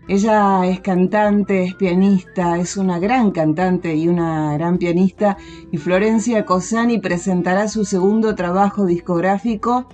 Ella 0.08 0.63
es 0.67 0.80
cantante, 0.82 1.63
es 1.63 1.73
pianista, 1.73 2.60
es 2.60 2.78
una 2.78 2.99
gran 2.99 3.32
cantante 3.32 3.95
y 3.95 4.08
una 4.08 4.54
gran 4.54 4.78
pianista. 4.78 5.38
Y 5.71 5.78
Florencia 5.78 6.45
Cosani 6.45 6.99
presentará 6.99 7.67
su 7.67 7.84
segundo 7.84 8.36
trabajo 8.36 8.86
discográfico 8.86 9.89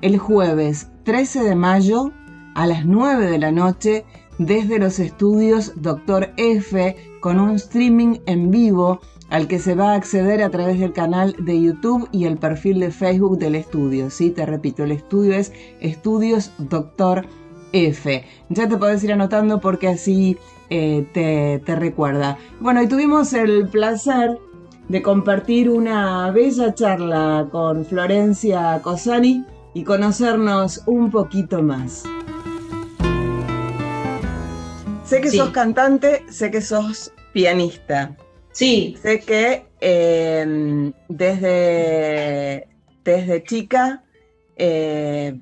el 0.00 0.16
jueves 0.16 0.90
13 1.04 1.44
de 1.44 1.54
mayo 1.54 2.12
a 2.54 2.66
las 2.66 2.86
9 2.86 3.26
de 3.26 3.38
la 3.38 3.52
noche 3.52 4.06
desde 4.38 4.78
los 4.78 4.98
estudios 4.98 5.72
Dr. 5.76 6.32
F 6.36 6.96
con 7.20 7.40
un 7.40 7.50
streaming 7.56 8.18
en 8.26 8.50
vivo 8.50 9.00
al 9.30 9.48
que 9.48 9.58
se 9.58 9.74
va 9.74 9.92
a 9.92 9.96
acceder 9.96 10.42
a 10.42 10.50
través 10.50 10.78
del 10.78 10.92
canal 10.92 11.34
de 11.38 11.60
YouTube 11.60 12.08
y 12.12 12.26
el 12.26 12.36
perfil 12.36 12.80
de 12.80 12.90
Facebook 12.90 13.38
del 13.38 13.54
estudio. 13.54 14.10
Sí, 14.10 14.30
te 14.30 14.46
repito, 14.46 14.84
el 14.84 14.92
estudio 14.92 15.34
es 15.34 15.52
Estudios 15.80 16.52
Dr. 16.58 17.26
F. 17.72 18.24
Ya 18.50 18.68
te 18.68 18.76
podés 18.76 19.02
ir 19.02 19.12
anotando 19.12 19.60
porque 19.60 19.88
así 19.88 20.36
eh, 20.70 21.08
te, 21.12 21.62
te 21.64 21.74
recuerda. 21.74 22.38
Bueno, 22.60 22.82
y 22.82 22.86
tuvimos 22.86 23.32
el 23.32 23.68
placer 23.68 24.38
de 24.88 25.02
compartir 25.02 25.70
una 25.70 26.30
bella 26.30 26.74
charla 26.74 27.48
con 27.50 27.84
Florencia 27.84 28.80
Cosani 28.82 29.44
y 29.72 29.82
conocernos 29.82 30.82
un 30.86 31.10
poquito 31.10 31.62
más. 31.62 32.04
Sé 35.04 35.20
que 35.20 35.30
Sí. 35.30 35.36
sos 35.36 35.50
cantante, 35.50 36.24
sé 36.30 36.50
que 36.50 36.60
sos 36.60 37.12
pianista. 37.32 38.16
Sí. 38.52 38.96
Sé 39.02 39.20
que 39.20 39.66
eh, 39.80 40.92
desde, 41.08 42.68
desde 43.04 43.44
chica 43.44 44.04
eh, 44.56 45.38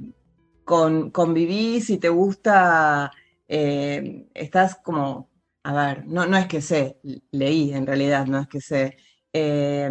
con, 0.64 1.10
convivís 1.10 1.90
y 1.90 1.98
te 1.98 2.08
gusta, 2.08 3.12
eh, 3.46 4.26
estás 4.34 4.76
como, 4.76 5.30
a 5.62 5.72
ver, 5.74 6.06
no, 6.06 6.26
no 6.26 6.36
es 6.36 6.46
que 6.46 6.60
sé, 6.60 6.96
leí 7.30 7.72
en 7.72 7.86
realidad, 7.86 8.26
no 8.26 8.40
es 8.40 8.48
que 8.48 8.60
sé, 8.60 8.96
eh, 9.32 9.90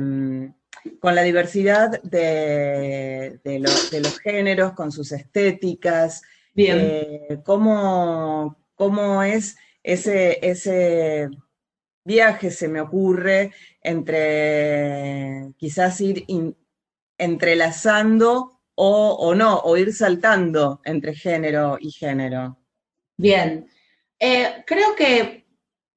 con 1.00 1.16
la 1.16 1.22
diversidad 1.22 2.02
de, 2.02 3.40
de 3.44 3.60
lo- 3.60 3.84
de 3.90 4.02
los 4.02 4.18
géneros, 4.18 4.74
con 4.74 4.92
sus 4.92 5.12
estéticas, 5.12 6.24
Bien. 6.56 6.80
eh, 6.82 7.40
cómo, 7.46 8.58
cómo 8.82 9.22
es 9.22 9.58
ese, 9.84 10.40
ese 10.42 11.30
viaje, 12.04 12.50
se 12.50 12.68
me 12.68 12.82
ocurre, 12.82 13.54
entre 13.80 15.54
quizás 15.56 16.02
ir 16.02 16.26
entrelazando 17.16 18.60
o, 18.74 19.18
o 19.20 19.36
no, 19.36 19.60
o 19.60 19.78
ir 19.78 19.94
saltando 19.94 20.82
entre 20.84 21.14
género 21.14 21.78
y 21.80 21.92
género. 21.92 22.58
Bien. 23.18 23.70
Eh, 24.18 24.64
creo 24.66 24.96
que 24.96 25.46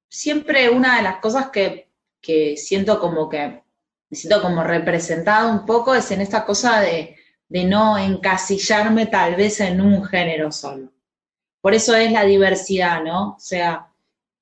siempre 0.07 0.69
una 0.69 0.97
de 0.97 1.01
las 1.01 1.17
cosas 1.17 1.49
que, 1.49 1.89
que 2.21 2.55
siento 2.55 2.99
como 2.99 3.27
que 3.27 3.63
me 4.11 4.15
siento 4.15 4.43
como 4.43 4.63
representada 4.63 5.51
un 5.51 5.65
poco 5.65 5.95
es 5.95 6.11
en 6.11 6.21
esta 6.21 6.45
cosa 6.45 6.81
de, 6.81 7.15
de 7.49 7.63
no 7.63 7.97
encasillarme 7.97 9.07
tal 9.07 9.33
vez 9.33 9.59
en 9.59 9.81
un 9.81 10.05
género 10.05 10.51
solo. 10.51 10.94
Por 11.65 11.73
eso 11.73 11.95
es 11.95 12.11
la 12.11 12.23
diversidad, 12.23 13.01
¿no? 13.03 13.29
O 13.29 13.39
sea, 13.39 13.87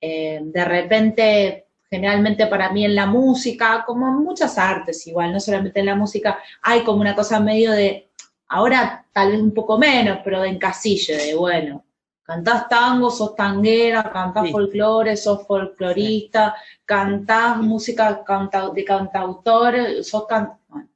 eh, 0.02 0.42
de 0.44 0.66
repente, 0.66 1.68
generalmente 1.90 2.48
para 2.48 2.70
mí 2.70 2.84
en 2.84 2.96
la 2.96 3.06
música, 3.06 3.86
como 3.88 4.10
en 4.10 4.16
muchas 4.16 4.58
artes 4.58 5.08
igual, 5.08 5.32
no 5.32 5.40
solamente 5.40 5.80
en 5.80 5.86
la 5.86 5.96
música, 5.96 6.40
hay 6.62 6.84
como 6.84 7.00
una 7.00 7.16
cosa 7.16 7.40
medio 7.40 7.72
de, 7.72 8.10
ahora 8.50 9.06
tal 9.14 9.32
vez 9.32 9.40
un 9.40 9.54
poco 9.54 9.78
menos, 9.78 10.18
pero 10.22 10.42
de 10.42 10.50
encasillo, 10.50 11.16
de 11.16 11.34
bueno, 11.34 11.86
cantás 12.24 12.68
tango, 12.68 13.10
sos 13.10 13.38
tanguera, 13.38 14.04
cantás 14.12 14.52
folclore, 14.52 15.16
sos 15.16 15.48
folclorista, 15.48 16.54
cantás 16.84 17.56
música 17.56 18.22
canta- 18.26 18.70
de 18.72 18.84
cantautor, 18.84 20.04
sos 20.04 20.28
can- 20.28 20.58
bueno. 20.68 20.90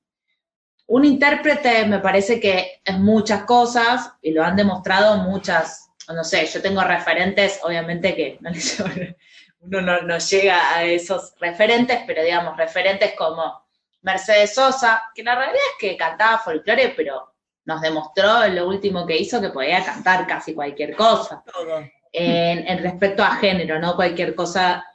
Un 0.87 1.05
intérprete 1.05 1.85
me 1.85 1.99
parece 1.99 2.37
que 2.37 2.81
es 2.83 2.99
muchas 2.99 3.43
cosas 3.43 4.11
y 4.21 4.31
lo 4.31 4.43
han 4.43 4.57
demostrado 4.57 5.19
muchas, 5.23 5.86
no 6.13 6.23
sé, 6.23 6.45
yo 6.45 6.61
tengo 6.61 6.81
referentes, 6.83 7.59
obviamente 7.63 8.15
que 8.15 8.37
no 8.41 8.49
les- 8.49 8.79
uno 9.59 9.81
no, 9.81 10.01
no 10.01 10.17
llega 10.19 10.75
a 10.75 10.83
esos 10.83 11.33
referentes, 11.39 12.01
pero 12.07 12.23
digamos, 12.23 12.55
referentes 12.57 13.13
como 13.15 13.65
Mercedes 14.01 14.53
Sosa, 14.53 15.03
que 15.13 15.23
la 15.23 15.35
realidad 15.35 15.63
es 15.73 15.77
que 15.79 15.97
cantaba 15.97 16.37
folclore, 16.39 16.93
pero 16.95 17.33
nos 17.65 17.81
demostró 17.81 18.43
en 18.43 18.55
lo 18.55 18.67
último 18.67 19.05
que 19.05 19.17
hizo 19.17 19.41
que 19.41 19.49
podía 19.49 19.83
cantar 19.83 20.25
casi 20.25 20.53
cualquier 20.53 20.95
cosa. 20.95 21.43
En, 22.13 22.65
en 22.67 22.81
respecto 22.83 23.23
a 23.23 23.35
género, 23.35 23.79
¿no? 23.79 23.95
Cualquier 23.95 24.33
cosa. 24.35 24.85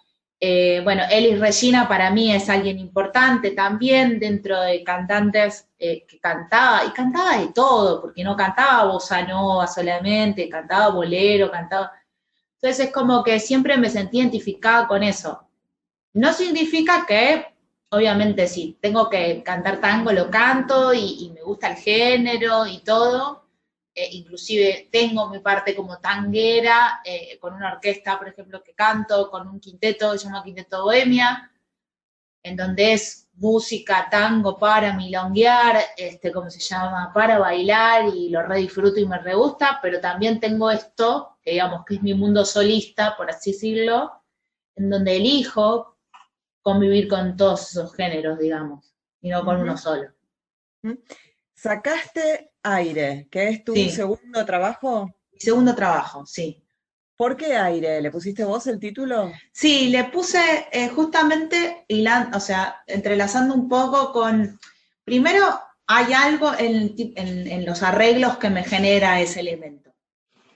Eh, 0.44 0.80
bueno, 0.82 1.04
Elis 1.08 1.38
Regina 1.38 1.86
para 1.86 2.10
mí 2.10 2.32
es 2.34 2.48
alguien 2.48 2.80
importante 2.80 3.52
también 3.52 4.18
dentro 4.18 4.60
de 4.60 4.82
cantantes 4.82 5.68
eh, 5.78 6.04
que 6.04 6.18
cantaba, 6.18 6.84
y 6.84 6.90
cantaba 6.90 7.38
de 7.38 7.52
todo, 7.52 8.00
porque 8.00 8.24
no 8.24 8.34
cantaba 8.34 8.90
bossa 8.90 9.22
nova 9.22 9.68
solamente, 9.68 10.48
cantaba 10.48 10.88
bolero, 10.88 11.48
cantaba... 11.48 11.92
Entonces 12.56 12.86
es 12.86 12.92
como 12.92 13.22
que 13.22 13.38
siempre 13.38 13.76
me 13.76 13.88
sentí 13.88 14.18
identificada 14.18 14.88
con 14.88 15.04
eso. 15.04 15.46
No 16.14 16.32
significa 16.32 17.06
que, 17.06 17.46
obviamente, 17.90 18.48
si 18.48 18.76
tengo 18.80 19.08
que 19.08 19.44
cantar 19.44 19.80
tango, 19.80 20.10
lo 20.10 20.28
canto 20.28 20.92
y, 20.92 21.18
y 21.20 21.30
me 21.30 21.42
gusta 21.42 21.68
el 21.68 21.76
género 21.76 22.66
y 22.66 22.78
todo. 22.78 23.41
Eh, 23.94 24.08
inclusive 24.12 24.88
tengo 24.90 25.28
mi 25.28 25.40
parte 25.40 25.76
como 25.76 25.98
tanguera, 25.98 27.02
eh, 27.04 27.38
con 27.38 27.52
una 27.52 27.74
orquesta, 27.74 28.18
por 28.18 28.28
ejemplo, 28.28 28.62
que 28.62 28.74
canto, 28.74 29.30
con 29.30 29.46
un 29.46 29.60
quinteto 29.60 30.12
que 30.12 30.18
se 30.18 30.24
llama 30.24 30.42
Quinteto 30.42 30.84
Bohemia, 30.84 31.52
en 32.42 32.56
donde 32.56 32.94
es 32.94 33.28
música, 33.34 34.08
tango 34.10 34.58
para 34.58 34.94
milonguear, 34.94 35.78
este, 35.96 36.32
¿cómo 36.32 36.48
se 36.48 36.60
llama? 36.60 37.12
Para 37.12 37.38
bailar 37.38 38.08
y 38.14 38.30
lo 38.30 38.42
re 38.42 38.58
disfruto 38.58 38.98
y 38.98 39.06
me 39.06 39.18
re 39.18 39.34
gusta, 39.34 39.78
pero 39.82 40.00
también 40.00 40.40
tengo 40.40 40.70
esto, 40.70 41.36
que 41.42 41.52
digamos 41.52 41.84
que 41.84 41.96
es 41.96 42.02
mi 42.02 42.14
mundo 42.14 42.44
solista, 42.46 43.14
por 43.16 43.30
así 43.30 43.52
decirlo, 43.52 44.22
en 44.74 44.88
donde 44.88 45.16
elijo 45.16 45.98
convivir 46.62 47.08
con 47.08 47.36
todos 47.36 47.70
esos 47.70 47.94
géneros, 47.94 48.38
digamos, 48.38 48.94
y 49.20 49.28
no 49.28 49.44
con 49.44 49.60
uno 49.60 49.76
solo. 49.76 50.10
Sacaste 51.54 52.51
aire, 52.62 53.28
que 53.30 53.48
es 53.48 53.64
tu 53.64 53.74
Sí. 53.74 53.90
segundo 53.90 54.44
trabajo. 54.44 55.12
Mi 55.32 55.40
segundo 55.40 55.74
trabajo, 55.74 56.24
sí. 56.26 56.62
¿Por 57.16 57.36
qué 57.36 57.56
aire? 57.56 58.00
¿Le 58.00 58.10
pusiste 58.10 58.44
vos 58.44 58.66
el 58.66 58.78
título? 58.78 59.32
Sí, 59.52 59.88
le 59.88 60.04
puse 60.04 60.66
eh, 60.72 60.88
justamente, 60.88 61.86
o 62.34 62.40
sea, 62.40 62.82
entrelazando 62.86 63.54
un 63.54 63.68
poco 63.68 64.12
con, 64.12 64.58
primero 65.04 65.44
hay 65.86 66.12
algo 66.12 66.52
en 66.56 67.66
los 67.66 67.82
arreglos 67.82 68.38
que 68.38 68.50
me 68.50 68.64
genera 68.64 69.20
ese 69.20 69.40
elemento, 69.40 69.92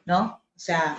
¿no? 0.07 0.43
O 0.57 0.59
sea, 0.59 0.97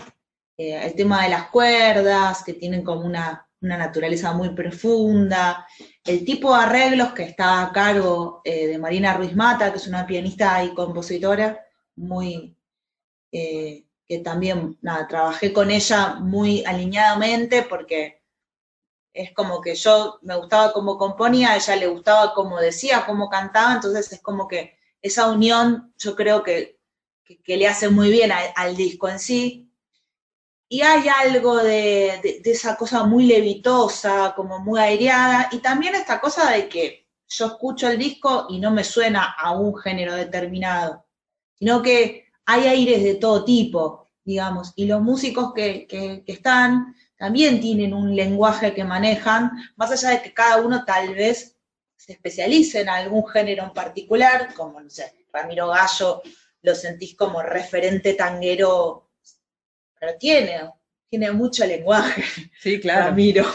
eh, 0.58 0.80
el 0.86 0.93
tema 0.96 1.24
de 1.24 1.30
las 1.30 1.48
cuerdas, 1.50 2.43
que 2.43 2.54
tienen 2.54 2.84
como 2.84 3.02
una, 3.02 3.46
una 3.62 3.78
naturaleza 3.78 4.34
muy 4.34 4.50
profunda, 4.50 5.67
el 6.04 6.24
tipo 6.26 6.56
de 6.56 6.63
arreglos 6.63 7.13
que 7.13 7.24
está 7.24 7.63
a 7.63 7.72
cargo 7.72 8.41
eh, 8.43 8.67
de 8.67 8.78
Marina 8.78 9.13
Ruiz 9.15 9.36
Mata, 9.36 9.72
que 9.72 9.78
es 9.78 9.88
una 9.88 10.06
pianista 10.08 10.63
y 10.63 10.74
compositora 10.74 11.60
muy, 11.96 12.56
eh, 13.32 13.86
que 14.08 14.20
también, 14.20 14.78
nada, 14.82 15.08
trabajé 15.08 15.54
con 15.54 15.72
ella 15.72 16.15
muy 16.20 16.63
alineadamente 16.65 17.63
porque 17.63 18.22
es 19.13 19.34
como 19.34 19.62
que 19.62 19.76
yo 19.76 20.20
me 20.22 20.36
gustaba 20.38 20.74
cómo 20.74 20.98
componía, 20.98 21.52
a 21.52 21.56
ella 21.58 21.76
le 21.76 21.88
gustaba 21.88 22.34
cómo 22.34 22.60
decía, 22.60 23.06
cómo 23.06 23.30
cantaba, 23.30 23.74
entonces 23.74 24.12
es 24.13 24.22
como 24.22 24.48
que 24.48 24.78
esa 25.02 25.30
unión 25.30 25.93
yo 25.98 26.15
creo 26.15 26.43
que, 26.43 26.80
que- 27.43 27.58
le 27.58 27.67
hace 27.67 27.89
muy 27.89 28.10
bien 28.12 28.32
al 28.56 28.76
disco 28.76 29.10
en 29.10 29.20
sí. 29.20 29.66
Y 30.69 30.82
hay 30.82 31.08
algo 31.08 31.58
de, 31.58 32.41
esa 32.43 32.75
cosa 32.75 33.03
muy 33.03 33.25
levitosa, 33.25 34.34
como 34.36 34.60
muy 34.60 34.80
aireada, 34.80 35.47
y 35.51 35.60
también 35.60 35.95
esta 35.95 36.19
cosa 36.19 36.51
de 36.51 36.67
que 36.67 37.08
yo 37.30 37.45
escucho 37.47 37.89
el 37.89 37.97
disco 37.97 38.47
y 38.49 38.60
no 38.60 38.71
me 38.71 38.84
suena 38.84 39.34
a 39.38 39.51
un 39.58 39.75
género 39.77 40.13
determinado, 40.13 41.06
sino 41.53 41.82
que 41.82 42.25
hay 42.45 42.67
aires 42.67 43.03
de 43.03 43.15
todo 43.15 43.45
tipo, 43.45 44.10
digamos, 44.25 44.73
y 44.75 44.86
los 44.86 45.01
músicos 45.01 45.53
que, 45.53 45.88
que- 45.88 46.23
que 46.25 46.32
están 46.34 46.95
también 47.17 47.60
tienen 47.62 47.93
un 47.93 48.15
lenguaje 48.15 48.73
que 48.73 48.84
manejan, 48.84 49.51
más 49.77 49.91
allá 49.91 50.10
de 50.12 50.21
que 50.21 50.34
cada 50.34 50.58
uno 50.62 50.84
tal 50.86 51.13
vez 51.15 51.58
se 51.95 52.13
especialice 52.13 52.82
en 52.82 52.89
algún 52.89 53.25
género 53.27 53.63
en 53.63 53.73
particular, 53.73 54.53
como, 54.53 54.80
no 54.82 54.89
sé, 54.89 55.25
Ramiro 55.34 55.67
Gallo 55.69 56.21
lo 56.62 56.75
sentís 56.75 57.15
como 57.15 57.41
referente 57.41 58.13
tanguero, 58.13 59.07
pero 59.99 60.17
tiene 60.17 60.62
tiene 61.10 61.31
mucho 61.31 61.65
lenguaje. 61.65 62.23
Sí, 62.60 62.79
claro. 62.79 63.05
Ramiro. 63.05 63.45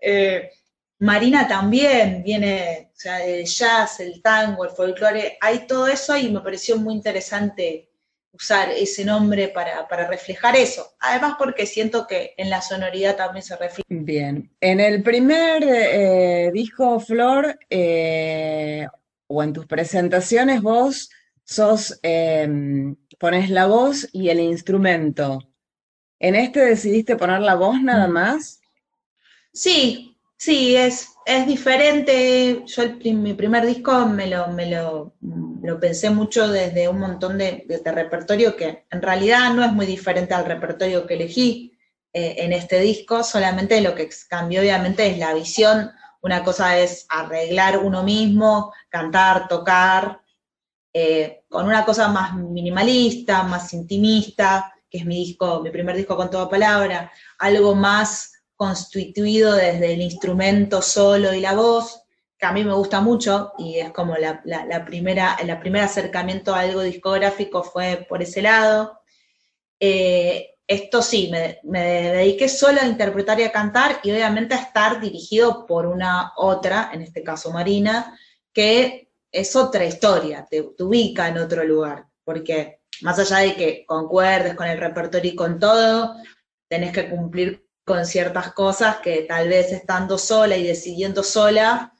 Eh, 0.00 0.50
Marina 0.98 1.48
también 1.48 2.22
viene, 2.22 2.90
o 2.92 2.98
sea, 2.98 3.24
el 3.24 3.44
jazz, 3.44 4.00
el 4.00 4.22
tango, 4.22 4.64
el 4.64 4.70
folclore, 4.70 5.36
hay 5.40 5.66
todo 5.66 5.88
eso 5.88 6.16
y 6.16 6.30
me 6.30 6.40
pareció 6.40 6.76
muy 6.76 6.94
interesante 6.94 7.90
usar 8.32 8.70
ese 8.70 9.04
nombre 9.04 9.48
para, 9.48 9.88
para, 9.88 10.06
reflejar 10.06 10.56
eso. 10.56 10.94
Además 11.00 11.36
porque 11.38 11.66
siento 11.66 12.06
que 12.06 12.34
en 12.36 12.50
la 12.50 12.60
sonoridad 12.60 13.16
también 13.16 13.42
se 13.42 13.56
refleja. 13.56 13.82
Bien, 13.88 14.50
en 14.60 14.80
el 14.80 15.02
primer 15.02 15.64
eh, 15.64 16.50
disco, 16.52 17.00
Flor, 17.00 17.58
eh, 17.68 18.86
o 19.26 19.42
en 19.42 19.52
tus 19.52 19.66
presentaciones, 19.66 20.60
vos 20.62 21.10
sos, 21.44 21.98
eh, 22.02 22.46
pones 23.18 23.50
la 23.50 23.66
voz 23.66 24.08
y 24.12 24.28
el 24.28 24.40
instrumento. 24.40 25.46
¿En 26.18 26.34
este 26.34 26.60
decidiste 26.60 27.16
poner 27.16 27.40
la 27.40 27.54
voz 27.54 27.80
nada 27.82 28.08
más? 28.08 28.60
Sí, 29.52 30.18
sí, 30.36 30.76
es, 30.76 31.08
es 31.26 31.46
diferente. 31.46 32.62
Yo 32.66 32.82
el, 32.82 32.98
mi 33.14 33.34
primer 33.34 33.66
disco 33.66 34.06
me 34.06 34.26
lo, 34.26 34.48
me 34.48 34.70
lo, 34.70 35.14
lo, 35.62 35.80
pensé 35.80 36.10
mucho 36.10 36.48
desde 36.48 36.88
un 36.88 36.98
montón 36.98 37.38
de, 37.38 37.64
de, 37.66 37.92
repertorio 37.92 38.56
que 38.56 38.84
en 38.90 39.02
realidad 39.02 39.52
no 39.52 39.64
es 39.64 39.72
muy 39.72 39.86
diferente 39.86 40.34
al 40.34 40.44
repertorio 40.44 41.06
que 41.06 41.14
elegí 41.14 41.72
eh, 42.12 42.36
en 42.38 42.52
este 42.52 42.80
disco, 42.80 43.22
solamente 43.22 43.80
lo 43.82 43.94
que 43.94 44.08
cambió 44.28 44.60
obviamente 44.60 45.06
es 45.06 45.18
la 45.18 45.34
visión. 45.34 45.90
Una 46.22 46.42
cosa 46.42 46.78
es 46.78 47.06
arreglar 47.10 47.78
uno 47.78 48.02
mismo, 48.02 48.72
cantar, 48.88 49.48
tocar, 49.48 50.22
eh, 50.92 51.44
con 51.56 51.64
una 51.64 51.86
cosa 51.86 52.08
más 52.08 52.34
minimalista, 52.34 53.42
más 53.42 53.72
intimista, 53.72 54.74
que 54.90 54.98
es 54.98 55.06
mi 55.06 55.24
disco, 55.24 55.62
mi 55.62 55.70
primer 55.70 55.96
disco 55.96 56.14
con 56.14 56.28
toda 56.28 56.50
palabra, 56.50 57.10
algo 57.38 57.74
más 57.74 58.42
constituido 58.54 59.54
desde 59.54 59.94
el 59.94 60.02
instrumento 60.02 60.82
solo 60.82 61.32
y 61.32 61.40
la 61.40 61.54
voz, 61.54 62.02
que 62.36 62.44
a 62.44 62.52
mí 62.52 62.62
me 62.62 62.74
gusta 62.74 63.00
mucho 63.00 63.54
y 63.56 63.78
es 63.78 63.90
como 63.92 64.16
la, 64.16 64.42
primera, 64.84 65.38
el 65.40 65.58
primer 65.58 65.80
acercamiento 65.80 66.54
a 66.54 66.60
algo 66.60 66.82
discográfico 66.82 67.62
fue 67.62 68.04
por 68.06 68.22
ese 68.22 68.42
lado. 68.42 69.00
Eh, 69.80 70.56
esto 70.66 71.00
sí, 71.00 71.32
me, 71.32 71.58
dediqué 71.80 72.50
solo 72.50 72.82
a 72.82 72.86
interpretar 72.86 73.40
y 73.40 73.44
a 73.44 73.50
cantar 73.50 74.00
y 74.02 74.10
obviamente 74.10 74.54
a 74.54 74.60
estar 74.60 75.00
dirigido 75.00 75.64
por 75.64 75.86
una 75.86 76.34
otra, 76.36 76.90
en 76.92 77.00
este 77.00 77.22
caso 77.22 77.50
Marina, 77.50 78.14
que 78.52 79.05
es 79.36 79.54
otra 79.54 79.84
historia, 79.84 80.46
te, 80.50 80.62
ubica 80.78 81.28
en 81.28 81.38
otro 81.38 81.62
lugar, 81.62 82.06
porque 82.24 82.80
más 83.02 83.18
allá 83.18 83.38
de 83.38 83.54
que 83.54 83.84
concuerdes 83.86 84.54
con 84.54 84.66
el 84.66 84.78
repertorio 84.78 85.32
y 85.32 85.36
con 85.36 85.58
todo, 85.58 86.16
tenés 86.68 86.92
que 86.92 87.10
cumplir 87.10 87.68
con 87.84 88.06
ciertas 88.06 88.52
cosas 88.54 88.96
que 88.96 89.22
tal 89.28 89.48
vez 89.48 89.70
estando 89.72 90.16
sola 90.16 90.56
y 90.56 90.66
decidiendo 90.66 91.22
sola 91.22 91.92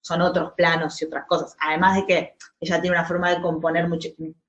son 0.00 0.20
otros 0.22 0.52
planos 0.56 1.00
y 1.00 1.04
otras 1.04 1.26
cosas. 1.26 1.56
Además 1.60 1.96
de 1.96 2.06
que 2.06 2.34
ella 2.60 2.80
tiene 2.80 2.96
una 2.96 3.06
forma 3.06 3.30
de 3.30 3.40
componer 3.40 3.88
muy, 3.88 3.98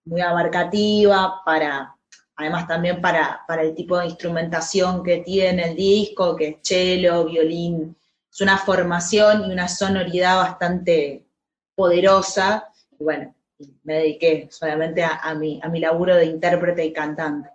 muy 0.06 0.22
abarcativa, 0.22 1.42
para, 1.46 1.96
además 2.36 2.68
también 2.68 3.02
para, 3.02 3.42
para, 3.48 3.62
el 3.62 3.76
tipo 3.76 3.98
de 3.98 4.08
instrumentación 4.08 5.04
que 5.04 5.18
tiene 5.18 5.70
el 5.70 5.76
disco, 5.76 6.36
que 6.36 6.48
es 6.48 6.58
cello, 6.64 7.26
violín. 7.26 7.96
Es 8.32 8.42
una 8.42 8.58
formación 8.58 9.46
y 9.46 9.54
una 9.54 9.68
sonoridad 9.68 10.38
bastante 10.38 11.29
poderosa. 11.80 12.68
Y 13.00 13.04
bueno, 13.06 13.34
me 13.84 13.94
dediqué 13.96 14.50
solamente 14.52 15.02
a, 15.02 15.16
a, 15.16 15.34
mi, 15.34 15.62
a 15.64 15.70
mi 15.70 15.80
laburo 15.80 16.14
de 16.14 16.26
intérprete 16.26 16.86
y 16.86 16.92
cantante. 16.92 17.50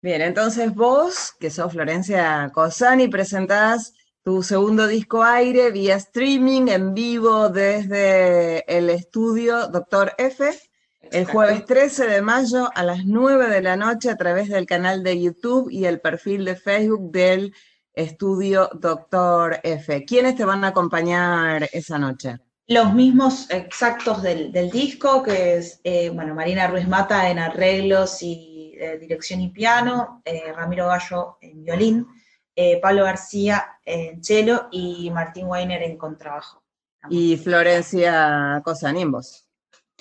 Bien, 0.00 0.22
entonces 0.22 0.74
vos, 0.74 1.34
que 1.38 1.50
sos 1.50 1.70
Florencia 1.70 2.50
Cosani, 2.54 3.08
presentás 3.08 3.92
tu 4.22 4.42
segundo 4.42 4.86
disco 4.86 5.22
Aire 5.22 5.70
vía 5.70 5.96
streaming 5.96 6.68
en 6.68 6.94
vivo 6.94 7.50
desde 7.50 8.64
el 8.74 8.88
estudio 8.88 9.66
Doctor 9.68 10.14
F 10.16 10.58
el 11.12 11.24
jueves 11.24 11.64
13 11.64 12.06
de 12.06 12.22
mayo 12.22 12.70
a 12.74 12.82
las 12.82 13.04
9 13.04 13.48
de 13.48 13.62
la 13.62 13.76
noche 13.76 14.10
a 14.10 14.16
través 14.16 14.48
del 14.48 14.66
canal 14.66 15.02
de 15.02 15.20
YouTube 15.20 15.70
y 15.70 15.84
el 15.84 16.00
perfil 16.00 16.44
de 16.44 16.56
Facebook 16.56 17.12
del 17.12 17.54
estudio 17.92 18.68
Doctor 18.74 19.60
F. 19.62 20.04
¿Quiénes 20.04 20.36
te 20.36 20.44
van 20.44 20.64
a 20.64 20.68
acompañar 20.68 21.68
esa 21.72 21.98
noche? 21.98 22.38
Los 22.68 22.94
mismos 22.94 23.48
exactos 23.50 24.22
del, 24.22 24.50
del 24.50 24.70
disco, 24.70 25.22
que 25.22 25.56
es, 25.56 25.80
eh, 25.84 26.10
bueno, 26.10 26.34
Marina 26.34 26.66
Ruiz 26.66 26.88
Mata 26.88 27.30
en 27.30 27.38
arreglos 27.38 28.20
y 28.22 28.74
eh, 28.76 28.98
dirección 28.98 29.40
y 29.40 29.50
piano, 29.50 30.20
eh, 30.24 30.52
Ramiro 30.52 30.88
Gallo 30.88 31.38
en 31.40 31.62
violín, 31.62 32.06
Pablo 32.80 33.04
García 33.04 33.78
en 33.84 34.24
cello 34.24 34.68
y 34.70 35.10
Martín 35.10 35.46
Weiner 35.46 35.82
en 35.82 35.98
contrabajo. 35.98 36.62
Y 37.10 37.36
Florencia 37.36 38.62
Cosanimbos. 38.64 39.46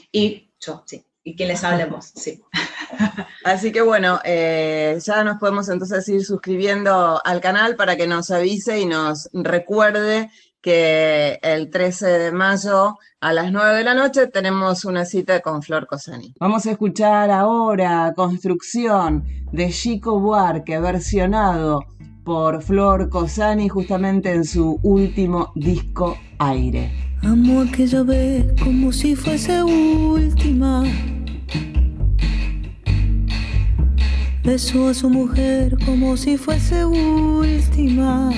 Y 0.09 0.53
yo, 0.57 0.81
sí. 0.85 1.05
Y 1.21 1.35
quien 1.35 1.49
les 1.49 1.65
hablemos, 1.65 2.13
sí. 2.15 2.41
Así 3.43 3.73
que 3.73 3.81
bueno, 3.81 4.21
ya 4.23 5.23
nos 5.25 5.37
podemos 5.37 5.67
entonces 5.67 6.07
ir 6.07 6.23
suscribiendo 6.23 7.19
al 7.25 7.41
canal 7.41 7.75
para 7.75 7.97
que 7.97 8.07
nos 8.07 8.31
avise 8.31 8.79
y 8.79 8.85
nos 8.85 9.29
recuerde 9.33 10.31
que 10.65 11.37
el 11.43 11.69
13 11.69 12.07
de 12.07 12.31
mayo 12.31 12.97
a 13.21 13.33
las 13.33 13.51
9 13.51 13.77
de 13.77 13.83
la 13.83 13.93
noche 13.93 14.25
tenemos 14.25 14.83
una 14.83 15.05
cita 15.05 15.39
con 15.41 15.61
Flor 15.61 15.85
Cosani. 15.85 16.33
Vamos 16.39 16.65
a 16.65 16.71
escuchar 16.71 17.29
ahora 17.29 18.11
Construcción 18.15 19.23
de 19.51 19.69
Chico 19.69 20.19
Buarque, 20.19 20.79
versionado 20.79 21.85
por 22.23 22.63
Flor 22.63 23.09
Cosani 23.09 23.69
justamente 23.69 24.31
en 24.31 24.43
su 24.43 24.79
último 24.81 25.51
disco 25.53 26.17
Aire. 26.39 26.91
Amo 27.21 27.61
aquella 27.61 28.01
vez 28.01 28.47
como 28.63 28.91
si 28.91 29.15
fuese 29.15 29.61
última. 29.61 30.83
Besó 34.43 34.87
a 34.87 34.95
su 34.95 35.11
mujer 35.11 35.77
como 35.85 36.17
si 36.17 36.37
fuese 36.37 36.83
última 36.85 38.31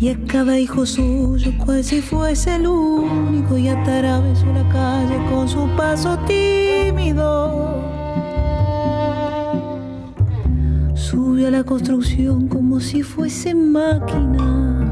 y 0.00 0.10
a 0.10 0.18
cada 0.26 0.58
hijo 0.58 0.86
suyo 0.86 1.52
cual 1.58 1.82
si 1.82 2.00
fuese 2.00 2.54
el 2.54 2.68
único 2.68 3.58
y 3.58 3.68
atravesó 3.68 4.46
la 4.46 4.68
calle 4.68 5.18
con 5.28 5.48
su 5.48 5.68
paso 5.76 6.16
tímido. 6.18 7.82
Subió 10.94 11.48
a 11.48 11.50
la 11.50 11.64
construcción 11.64 12.46
como 12.46 12.78
si 12.78 13.02
fuese 13.02 13.54
máquina. 13.54 14.84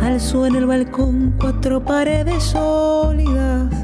Alzó 0.00 0.46
en 0.46 0.56
el 0.56 0.66
balcón 0.66 1.34
cuatro 1.38 1.84
paredes 1.84 2.42
sólidas 2.44 3.81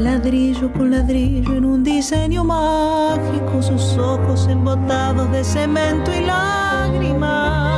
ladrillo 0.00 0.72
con 0.72 0.90
ladrillo 0.90 1.54
en 1.56 1.64
un 1.64 1.84
diseño 1.84 2.44
mágico, 2.44 3.62
sus 3.62 3.96
ojos 3.98 4.48
embotados 4.48 5.30
de 5.30 5.44
cemento 5.44 6.10
y 6.12 6.24
lágrimas. 6.24 7.69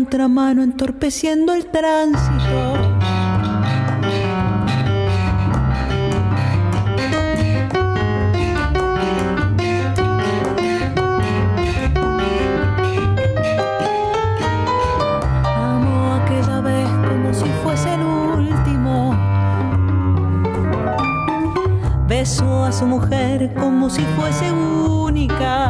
contramano 0.00 0.62
entorpeciendo 0.62 1.52
el 1.52 1.66
tránsito. 1.66 2.58
Amo 15.44 16.14
aquella 16.14 16.60
vez 16.62 16.88
como 17.06 17.34
si 17.34 17.44
fuese 17.62 17.92
el 17.92 18.00
último. 18.00 19.14
Besó 22.08 22.64
a 22.64 22.72
su 22.72 22.86
mujer 22.86 23.52
como 23.52 23.90
si 23.90 24.00
fuese 24.16 24.50
única. 24.50 25.69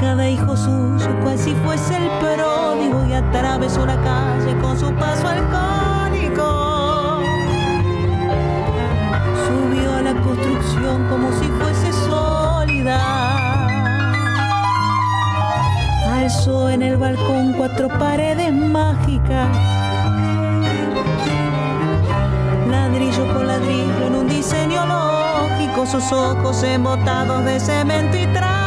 Cada 0.00 0.28
hijo 0.28 0.56
suyo 0.56 1.08
cual 1.22 1.38
si 1.38 1.52
fuese 1.56 1.96
el 1.96 2.08
pródigo 2.18 3.06
y 3.06 3.12
atravesó 3.12 3.84
la 3.84 3.96
calle 4.02 4.56
con 4.62 4.78
su 4.78 4.90
paso 4.94 5.28
alcohólico. 5.28 7.20
Subió 9.46 9.94
a 9.94 10.02
la 10.02 10.14
construcción 10.22 11.06
como 11.08 11.30
si 11.32 11.46
fuese 11.48 11.92
sólida 11.92 13.40
alzó 16.10 16.70
en 16.70 16.82
el 16.82 16.96
balcón 16.96 17.54
cuatro 17.54 17.88
paredes 17.88 18.52
mágicas. 18.52 19.48
Ladrillo 22.70 23.26
por 23.32 23.44
ladrillo 23.44 24.06
en 24.06 24.14
un 24.14 24.28
diseño 24.28 24.86
lógico, 24.86 25.86
sus 25.86 26.12
ojos 26.12 26.62
embotados 26.62 27.44
de 27.44 27.58
cemento 27.58 28.16
y 28.16 28.26
tránsito. 28.26 28.59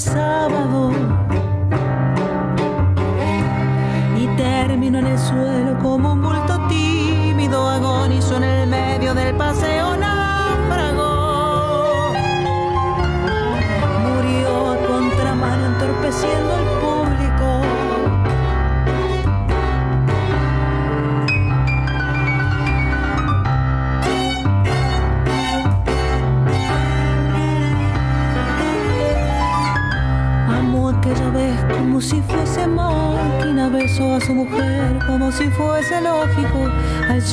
Si 0.00 0.59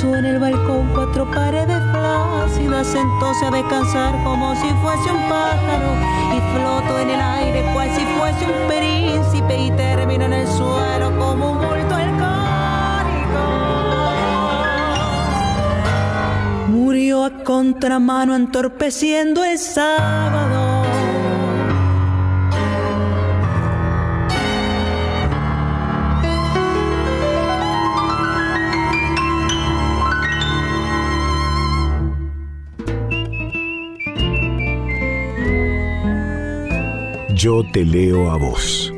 En 0.04 0.26
el 0.26 0.38
balcón 0.38 0.92
cuatro 0.94 1.26
paredes 1.32 1.82
flácidas, 1.92 2.86
sentóse 2.86 3.46
a 3.48 3.50
descansar 3.50 4.24
como 4.24 4.54
si 4.54 4.70
fuese 4.76 5.12
un 5.12 5.28
pájaro 5.28 5.96
y 6.36 6.40
flotó 6.54 7.00
en 7.00 7.10
el 7.10 7.20
aire 7.20 7.64
cual 7.74 7.90
si 7.96 8.06
fuese 8.06 8.46
un 8.46 8.68
príncipe 8.68 9.58
y 9.58 9.72
terminó 9.72 10.26
en 10.26 10.34
el 10.34 10.48
suelo 10.48 11.18
como 11.18 11.54
un 11.54 11.58
bulto 11.58 11.96
alcohólico. 11.96 13.44
Murió 16.68 17.26
a 17.26 17.32
contramano 17.44 18.36
entorpeciendo 18.36 19.44
el 19.44 19.58
sábado. 19.58 20.57
Yo 37.48 37.64
te 37.64 37.86
leo 37.86 38.30
a 38.30 38.38
vos. 38.38 38.92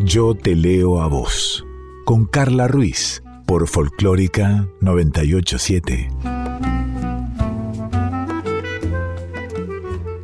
Yo 0.00 0.34
te 0.34 0.54
leo 0.54 1.00
a 1.00 1.08
vos. 1.08 1.64
Con 2.04 2.26
Carla 2.26 2.68
Ruiz. 2.68 3.22
Por 3.46 3.66
Folclórica 3.68 4.68
987. 4.82 6.10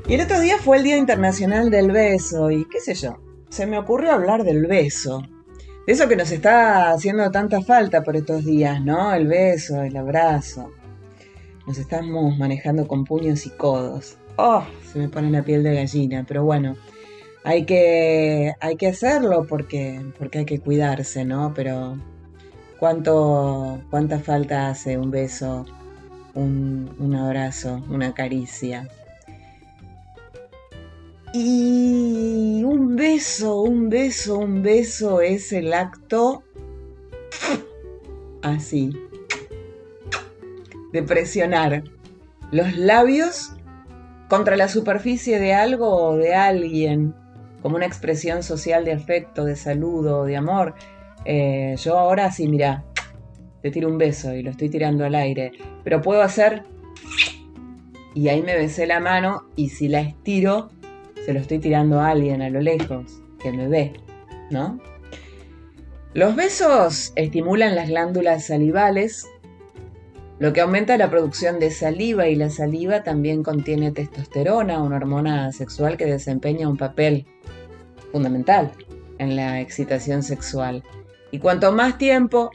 Y 0.07 0.13
el 0.13 0.21
otro 0.21 0.39
día 0.41 0.59
fue 0.59 0.77
el 0.77 0.83
Día 0.83 0.99
Internacional 0.99 1.71
del 1.71 1.91
Beso 1.91 2.51
y 2.51 2.67
qué 2.67 2.81
sé 2.81 2.93
yo, 2.93 3.17
se 3.49 3.65
me 3.65 3.79
ocurrió 3.79 4.13
hablar 4.13 4.45
del 4.45 4.67
beso. 4.67 5.23
Eso 5.87 6.09
que 6.09 6.17
nos 6.17 6.31
está 6.31 6.93
haciendo 6.93 7.31
tanta 7.31 7.61
falta 7.61 8.03
por 8.03 8.17
estos 8.17 8.47
días, 8.47 8.83
¿no? 8.83 9.13
El 9.13 9.27
beso, 9.27 9.83
el 9.83 9.95
abrazo. 9.99 10.73
Nos 11.67 11.77
estamos 11.77 12.39
manejando 12.39 12.89
con 12.89 13.05
puños 13.05 13.45
y 13.45 13.51
codos. 13.51 14.17
Oh, 14.37 14.65
se 14.91 14.99
me 14.99 15.11
pone 15.11 15.31
la 15.31 15.43
piel 15.43 15.63
de 15.63 15.75
gallina, 15.75 16.25
pero 16.27 16.43
bueno, 16.43 16.77
hay 17.45 17.67
que, 17.67 18.55
hay 18.61 18.77
que 18.77 18.89
hacerlo 18.89 19.47
porque, 19.47 20.01
porque 20.19 20.39
hay 20.39 20.45
que 20.47 20.59
cuidarse, 20.59 21.27
¿no? 21.27 21.53
Pero 21.55 21.99
¿cuánto, 22.79 23.83
cuánta 23.91 24.21
falta 24.21 24.71
hace 24.71 24.97
un 24.97 25.11
beso, 25.11 25.67
un, 26.33 26.97
un 26.99 27.15
abrazo, 27.15 27.83
una 27.91 28.15
caricia? 28.15 28.89
Y 31.37 32.63
un 32.63 32.95
beso, 32.95 33.63
un 33.63 33.89
beso, 33.89 34.39
un 34.39 34.63
beso 34.63 35.21
es 35.21 35.53
el 35.53 35.75
acto 35.75 36.45
así 38.41 38.97
de 40.93 41.03
presionar 41.03 41.83
los 42.53 42.77
labios 42.77 43.53
contra 44.29 44.57
la 44.57 44.69
superficie 44.69 45.41
de 45.41 45.55
algo 45.55 45.89
o 45.89 46.17
de 46.17 46.37
alguien, 46.37 47.17
como 47.63 47.75
una 47.75 47.87
expresión 47.87 48.45
social 48.45 48.85
de 48.85 48.93
afecto, 48.93 49.45
de 49.45 49.57
saludo, 49.57 50.27
de 50.27 50.37
amor. 50.37 50.77
Eh, 51.25 51.75
yo 51.83 51.99
ahora 51.99 52.31
sí, 52.31 52.47
mira, 52.47 52.85
te 53.61 53.73
tiro 53.73 53.89
un 53.89 53.99
beso 53.99 54.33
y 54.33 54.45
lo 54.45 54.51
estoy 54.51 54.69
tirando 54.69 55.05
al 55.05 55.17
aire, 55.17 55.51
pero 55.83 56.01
puedo 56.01 56.23
hacer 56.23 56.63
y 58.15 58.29
ahí 58.29 58.41
me 58.41 58.55
besé 58.55 58.87
la 58.87 59.01
mano 59.01 59.49
y 59.57 59.71
si 59.71 59.89
la 59.89 59.99
estiro 60.01 60.71
se 61.25 61.33
lo 61.33 61.41
estoy 61.41 61.59
tirando 61.59 62.01
a 62.01 62.11
alguien 62.11 62.43
a 62.43 62.51
lo 62.51 62.61
lejos 62.61 63.23
que 63.41 63.53
me 63.53 63.69
ve, 63.69 63.93
¿no? 64.51 64.81
Los 66.13 66.37
besos 66.37 67.13
estimulan 67.17 67.75
las 67.75 67.89
glándulas 67.89 68.47
salivales, 68.47 69.27
lo 70.39 70.53
que 70.53 70.61
aumenta 70.61 70.97
la 70.97 71.11
producción 71.11 71.59
de 71.59 71.71
saliva 71.71 72.29
y 72.29 72.37
la 72.37 72.51
saliva 72.51 73.03
también 73.03 73.43
contiene 73.43 73.91
testosterona, 73.91 74.83
una 74.83 74.97
hormona 74.97 75.53
sexual 75.53 75.97
que 75.97 76.07
desempeña 76.07 76.69
un 76.69 76.77
papel 76.77 77.27
fundamental 78.13 78.71
en 79.19 79.37
la 79.37 79.61
excitación 79.61 80.23
sexual. 80.23 80.83
Y 81.31 81.39
cuanto 81.39 81.73
más 81.73 81.99
tiempo 81.99 82.51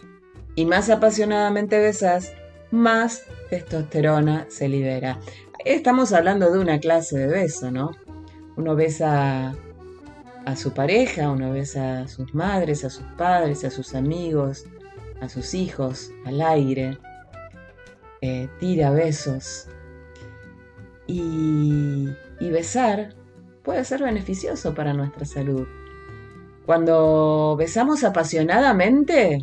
y 0.55 0.65
más 0.65 0.89
apasionadamente 0.89 1.80
besas, 1.80 2.32
más 2.72 3.24
testosterona 3.49 4.45
se 4.49 4.70
libera. 4.70 5.20
Estamos 5.65 6.13
hablando 6.13 6.51
de 6.51 6.59
una 6.59 6.80
clase 6.80 7.17
de 7.17 7.28
beso, 7.28 7.72
¿no? 7.72 7.91
Uno 8.60 8.76
besa 8.76 9.55
a 10.45 10.55
su 10.57 10.74
pareja, 10.74 11.32
uno 11.32 11.53
besa 11.53 12.01
a 12.01 12.07
sus 12.10 12.36
madres, 12.36 12.84
a 12.84 12.89
sus 12.89 13.05
padres, 13.18 13.64
a 13.64 13.70
sus 13.70 13.95
amigos, 13.95 14.66
a 15.22 15.30
sus 15.30 15.53
hijos, 15.53 16.12
al 16.26 16.41
aire, 16.41 16.97
eh, 18.20 18.49
tira 18.60 18.91
besos. 18.91 19.70
Y, 21.07 22.10
y 22.41 22.49
besar 22.49 23.16
puede 23.64 23.86
ser 23.86 24.03
beneficioso 24.03 24.76
para 24.76 24.93
nuestra 24.93 25.24
salud. 25.24 25.66
Cuando 26.66 27.55
besamos 27.57 28.03
apasionadamente, 28.03 29.41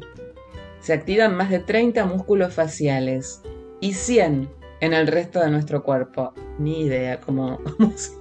se 0.81 0.93
activan 0.93 1.39
más 1.39 1.49
de 1.49 1.61
30 1.61 2.05
músculos 2.05 2.53
faciales 2.53 3.41
y 3.81 3.95
100 3.95 4.56
en 4.81 4.93
el 4.93 5.07
resto 5.07 5.41
de 5.41 5.51
nuestro 5.51 5.83
cuerpo. 5.83 6.33
Ni 6.59 6.83
idea 6.83 7.21
cómo, 7.25 7.61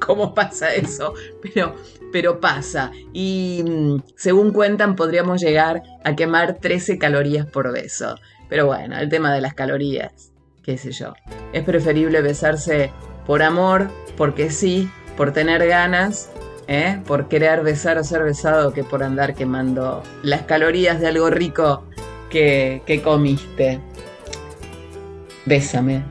cómo 0.05 0.33
pasa 0.33 0.73
eso, 0.73 1.13
pero, 1.41 1.75
pero 2.11 2.39
pasa. 2.39 2.91
Y 3.13 3.63
mm, 3.65 4.01
según 4.15 4.51
cuentan, 4.51 4.95
podríamos 4.95 5.41
llegar 5.41 5.83
a 6.03 6.15
quemar 6.15 6.57
13 6.59 6.97
calorías 6.97 7.45
por 7.45 7.71
beso. 7.71 8.15
Pero 8.49 8.67
bueno, 8.67 8.97
el 8.97 9.09
tema 9.09 9.33
de 9.33 9.41
las 9.41 9.53
calorías, 9.53 10.31
qué 10.63 10.77
sé 10.77 10.91
yo. 10.91 11.13
Es 11.53 11.63
preferible 11.63 12.21
besarse 12.21 12.91
por 13.25 13.41
amor, 13.41 13.89
porque 14.17 14.51
sí, 14.51 14.89
por 15.17 15.31
tener 15.31 15.67
ganas, 15.67 16.29
¿eh? 16.67 17.01
por 17.07 17.27
querer 17.27 17.63
besar 17.63 17.97
o 17.97 18.03
ser 18.03 18.23
besado, 18.23 18.71
que 18.71 18.83
por 18.83 19.03
andar 19.03 19.33
quemando 19.33 20.03
las 20.21 20.43
calorías 20.43 20.99
de 20.99 21.07
algo 21.07 21.29
rico 21.29 21.85
que, 22.29 22.83
que 22.85 23.01
comiste. 23.01 23.79
Bésame, 25.45 26.03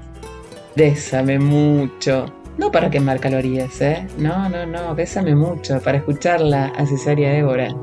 bésame 0.77 1.39
mucho. 1.39 2.27
No 2.57 2.71
para 2.71 2.91
quemar 2.91 3.19
calorías, 3.19 3.81
¿eh? 3.81 4.07
No, 4.17 4.49
no, 4.49 4.65
no, 4.65 4.95
bésame 4.95 5.35
mucho, 5.35 5.81
para 5.81 5.99
escucharla 5.99 6.67
a 6.77 6.87
Cesaria 6.87 7.37
Évora. 7.37 7.75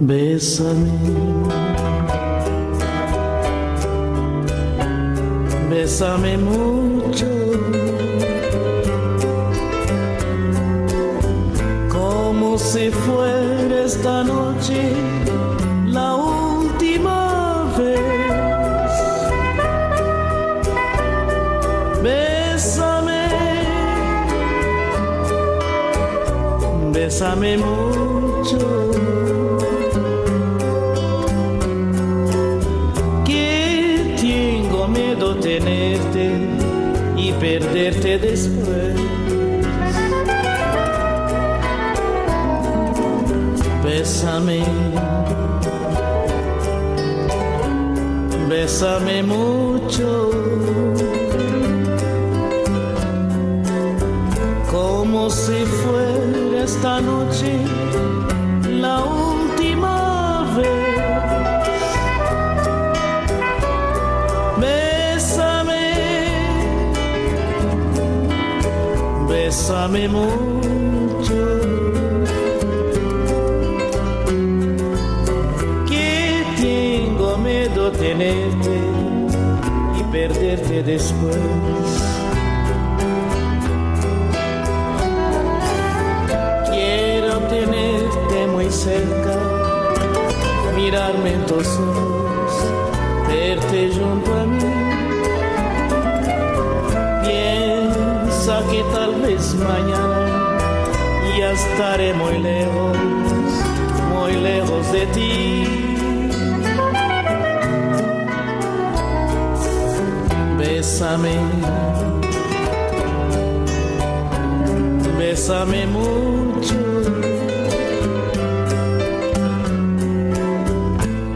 Bésame. 0.00 0.90
Bésame 5.70 6.36
mucho. 6.38 7.26
Como 11.88 12.58
si 12.58 12.90
fuera 12.90 13.84
esta 13.84 14.24
noche 14.24 15.19
Bésame 27.10 27.56
mucho. 27.58 28.58
que 33.26 34.14
tengo 34.16 34.86
miedo 34.86 35.34
tenerte 35.40 36.30
y 37.16 37.32
perderte 37.32 38.16
después. 38.16 38.94
Bésame, 43.82 44.62
bésame 48.48 49.24
mucho. 49.24 50.30
Como 54.70 55.28
si 55.28 55.59
esta 56.70 57.00
noche 57.00 57.52
la 58.86 59.02
última 59.02 60.44
vez. 60.56 61.00
Bésame, 64.62 65.86
bésame 69.28 70.08
mucho. 70.08 71.40
Que 75.88 76.44
tengo 76.60 77.36
miedo 77.38 77.90
tenerte 77.90 78.76
y 79.98 80.02
perderte 80.12 80.82
después. 80.84 81.99
Estaré 101.60 102.12
muy 102.14 102.38
lejos, 102.38 102.96
muy 104.14 104.32
lejos 104.48 104.92
de 104.92 105.06
ti. 105.14 105.30
Bésame, 110.58 111.36
bésame 115.18 115.86
mucho. 115.86 116.80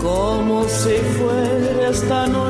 Como 0.03 0.65
si 0.65 0.97
fuera 1.17 1.89
esta 1.91 2.27
noche 2.27 2.44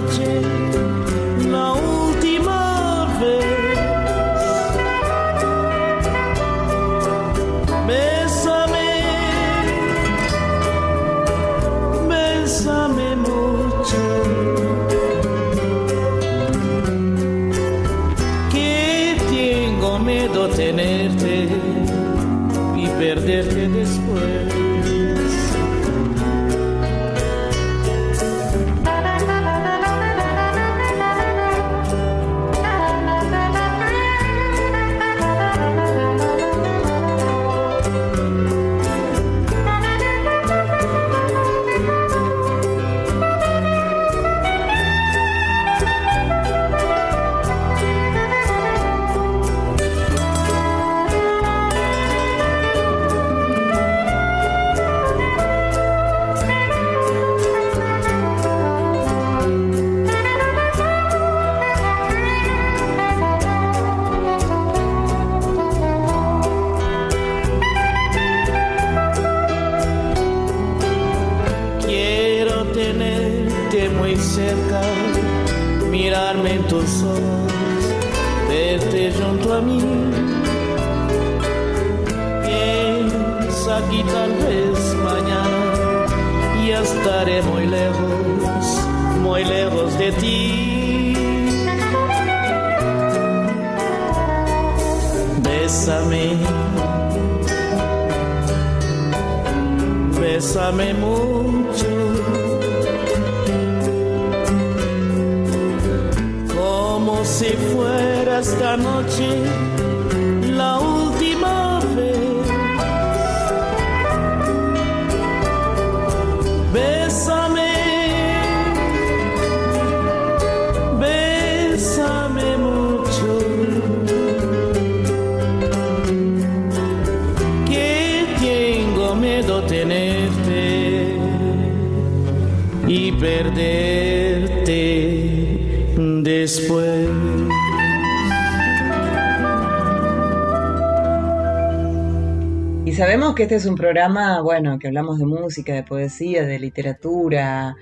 este 143.45 143.57
es 143.57 143.67
un 143.67 143.75
programa, 143.75 144.41
bueno, 144.41 144.79
que 144.79 144.87
hablamos 144.87 145.19
de 145.19 145.27
música, 145.27 145.75
de 145.75 145.83
poesía, 145.83 146.47
de 146.47 146.59
literatura, 146.59 147.77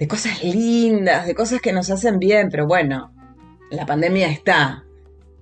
de 0.00 0.08
cosas 0.08 0.42
lindas, 0.42 1.26
de 1.26 1.34
cosas 1.34 1.60
que 1.60 1.74
nos 1.74 1.90
hacen 1.90 2.18
bien, 2.18 2.48
pero 2.50 2.66
bueno, 2.66 3.12
la 3.70 3.84
pandemia 3.84 4.28
está 4.28 4.86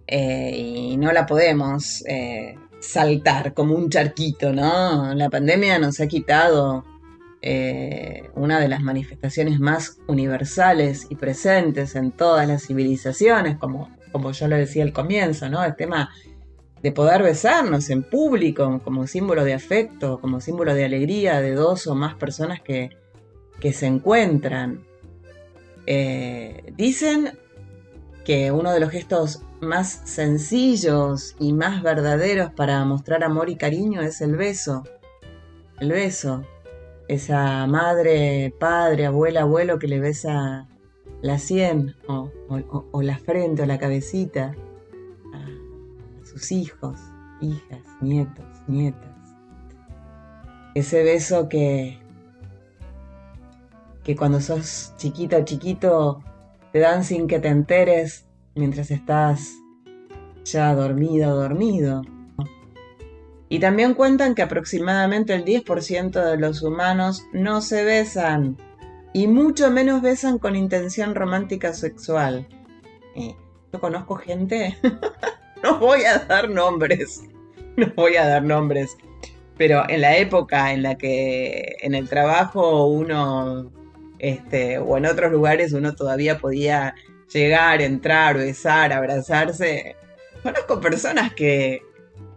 eh, 0.08 0.52
y 0.56 0.96
no 0.96 1.12
la 1.12 1.26
podemos 1.26 2.02
eh, 2.08 2.56
saltar 2.80 3.54
como 3.54 3.76
un 3.76 3.88
charquito, 3.88 4.52
¿no? 4.52 5.14
La 5.14 5.30
pandemia 5.30 5.78
nos 5.78 6.00
ha 6.00 6.08
quitado 6.08 6.84
eh, 7.40 8.30
una 8.34 8.58
de 8.58 8.66
las 8.66 8.82
manifestaciones 8.82 9.60
más 9.60 9.98
universales 10.08 11.06
y 11.08 11.14
presentes 11.14 11.94
en 11.94 12.10
todas 12.10 12.48
las 12.48 12.66
civilizaciones, 12.66 13.58
como, 13.58 13.96
como 14.10 14.32
yo 14.32 14.48
lo 14.48 14.56
decía 14.56 14.82
al 14.82 14.92
comienzo, 14.92 15.48
¿no? 15.48 15.62
El 15.62 15.76
tema 15.76 16.10
de 16.82 16.92
poder 16.92 17.22
besarnos 17.22 17.90
en 17.90 18.02
público 18.02 18.80
como 18.82 19.06
símbolo 19.06 19.44
de 19.44 19.54
afecto, 19.54 20.20
como 20.20 20.40
símbolo 20.40 20.74
de 20.74 20.84
alegría 20.84 21.40
de 21.40 21.54
dos 21.54 21.86
o 21.86 21.94
más 21.94 22.14
personas 22.14 22.60
que, 22.60 22.90
que 23.60 23.72
se 23.72 23.86
encuentran. 23.86 24.84
dicen 26.76 27.38
que 28.24 28.52
uno 28.52 28.72
de 28.72 28.80
los 28.80 28.90
gestos 28.90 29.42
más 29.60 30.02
sencillos 30.04 31.36
y 31.38 31.52
más 31.52 31.82
verdaderos 31.82 32.52
para 32.52 32.84
mostrar 32.84 33.24
amor 33.24 33.50
y 33.50 33.56
cariño 33.56 34.00
es 34.00 34.20
el 34.20 34.36
beso. 34.36 34.84
El 35.80 35.92
beso. 35.92 36.44
Esa 37.08 37.66
madre, 37.66 38.54
padre, 38.58 39.06
abuela, 39.06 39.42
abuelo 39.42 39.78
que 39.78 39.88
le 39.88 40.00
besa 40.00 40.68
la 41.22 41.38
sien 41.38 41.96
o, 42.06 42.30
la 43.02 43.18
frente 43.18 43.62
o 43.62 43.66
la 43.66 43.78
cabecita 43.78 44.54
sus 46.30 46.52
hijos, 46.52 46.98
hijas, 47.40 47.80
nietos, 48.00 48.46
nietas. 48.66 49.10
Ese 50.74 51.02
beso 51.02 51.48
que, 51.48 51.98
que 54.04 54.14
cuando 54.14 54.40
sos 54.40 54.94
chiquita 54.96 55.38
o 55.38 55.44
chiquito 55.44 56.22
te 56.72 56.78
dan 56.78 57.02
sin 57.02 57.26
que 57.26 57.40
te 57.40 57.48
enteres 57.48 58.26
mientras 58.54 58.90
estás 58.90 59.54
ya 60.44 60.74
dormido 60.74 61.32
o 61.32 61.36
dormido. 61.36 62.02
Y 63.48 63.58
también 63.58 63.94
cuentan 63.94 64.36
que 64.36 64.42
aproximadamente 64.42 65.34
el 65.34 65.44
10% 65.44 66.24
de 66.24 66.36
los 66.36 66.62
humanos 66.62 67.24
no 67.32 67.60
se 67.60 67.84
besan 67.84 68.56
y 69.12 69.26
mucho 69.26 69.72
menos 69.72 70.02
besan 70.02 70.38
con 70.38 70.54
intención 70.54 71.16
romántica 71.16 71.72
sexual. 71.72 72.46
Eh, 73.16 73.34
yo 73.72 73.80
conozco 73.80 74.14
gente, 74.16 74.76
no 75.62 75.78
voy 75.78 76.04
a 76.04 76.18
dar 76.18 76.48
nombres, 76.48 77.22
no 77.76 77.86
voy 77.96 78.16
a 78.16 78.26
dar 78.26 78.42
nombres, 78.42 78.96
pero 79.56 79.88
en 79.88 80.00
la 80.00 80.16
época 80.16 80.72
en 80.72 80.82
la 80.82 80.96
que 80.96 81.76
en 81.80 81.94
el 81.94 82.08
trabajo 82.08 82.86
uno, 82.86 83.70
este, 84.18 84.78
o 84.78 84.96
en 84.96 85.06
otros 85.06 85.30
lugares 85.30 85.72
uno 85.72 85.94
todavía 85.94 86.38
podía 86.38 86.94
llegar, 87.32 87.82
entrar, 87.82 88.36
besar, 88.36 88.92
abrazarse. 88.92 89.96
Conozco 90.42 90.80
personas 90.80 91.34
que 91.34 91.82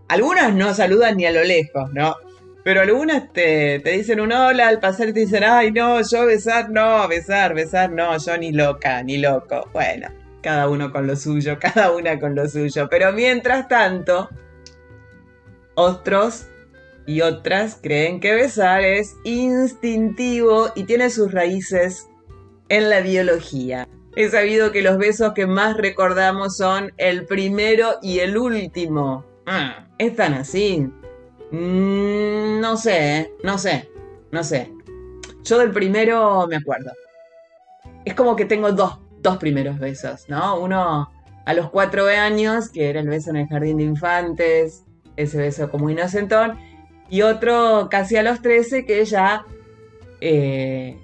algunas 0.07 0.53
no 0.53 0.74
saludan 0.74 1.17
ni 1.17 1.26
a 1.26 1.32
lo 1.32 1.43
lejos, 1.43 1.91
¿no? 1.93 2.15
Pero 2.63 2.82
algunas 2.82 3.32
te, 3.34 3.80
dicen 3.80 4.21
un 4.21 4.32
hola 4.32 4.69
al 4.69 4.80
pasar 4.80 5.09
y 5.09 5.13
te 5.13 5.21
dicen, 5.21 5.43
ay, 5.43 5.71
no, 5.71 6.01
yo 6.01 6.26
besar, 6.26 6.69
no, 6.69 7.07
besar, 7.07 7.53
besar, 7.53 7.91
no, 7.91 8.17
yo 8.17 8.38
ni 8.38 8.53
loca, 8.53 9.03
ni 9.03 9.17
loco. 9.17 9.69
Bueno, 9.74 10.07
cada 10.43 10.69
uno 10.69 10.91
con 10.91 11.07
lo 11.07 11.15
suyo, 11.15 11.57
cada 11.61 11.91
una 11.91 12.19
con 12.19 12.35
lo 12.35 12.47
suyo. 12.47 12.87
Pero 12.89 13.11
mientras 13.13 13.67
tanto, 13.67 14.29
otros 15.73 16.45
y 17.07 17.21
otras 17.21 17.79
creen 17.81 18.19
que 18.19 18.35
besar 18.35 18.83
es 18.83 19.15
instintivo 19.23 20.69
y 20.75 20.83
tiene 20.83 21.09
sus 21.09 21.31
raíces 21.31 22.07
en 22.69 22.89
la 22.89 23.01
biología. 23.01 23.87
He 24.15 24.29
sabido 24.29 24.71
que 24.71 24.83
los 24.83 24.97
besos 24.99 25.33
que 25.33 25.47
más 25.47 25.75
recordamos 25.75 26.55
son 26.55 26.93
el 26.97 27.25
primero 27.25 27.95
y 28.01 28.19
el 28.19 28.37
último. 28.37 29.25
Ah, 29.47 29.87
¿Están 29.97 30.35
así? 30.35 30.87
Mm, 31.51 32.59
no 32.59 32.77
sé, 32.77 33.19
¿eh? 33.19 33.31
no 33.43 33.57
sé, 33.57 33.89
no 34.31 34.43
sé. 34.43 34.71
Yo 35.43 35.57
del 35.57 35.71
primero 35.71 36.45
me 36.47 36.57
acuerdo. 36.57 36.91
Es 38.05 38.13
como 38.13 38.35
que 38.35 38.45
tengo 38.45 38.71
dos, 38.71 38.99
dos 39.24 39.38
primeros 39.38 39.80
besos, 39.80 40.26
¿no? 40.28 40.59
Uno 40.59 41.09
a 41.45 41.53
los 41.53 41.69
cuatro 41.71 42.05
años, 42.07 42.69
que 42.69 42.89
era 42.89 42.99
el 42.99 43.07
beso 43.07 43.32
en 43.32 43.38
el 43.38 43.47
jardín 43.47 43.78
de 43.78 43.84
infantes, 43.84 44.84
ese 45.15 45.38
beso 45.38 45.71
como 45.71 45.89
inocentón, 45.89 46.59
y 47.09 47.21
otro 47.21 47.88
casi 47.89 48.17
a 48.17 48.24
los 48.24 48.41
trece, 48.41 48.86
que 48.86 49.03
ya 49.05 49.45
eh, 50.21 50.97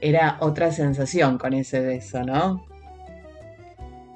era 0.00 0.36
otra 0.40 0.70
sensación 0.70 1.38
con 1.38 1.52
ese 1.54 1.80
beso, 1.80 2.22
¿no? 2.22 2.66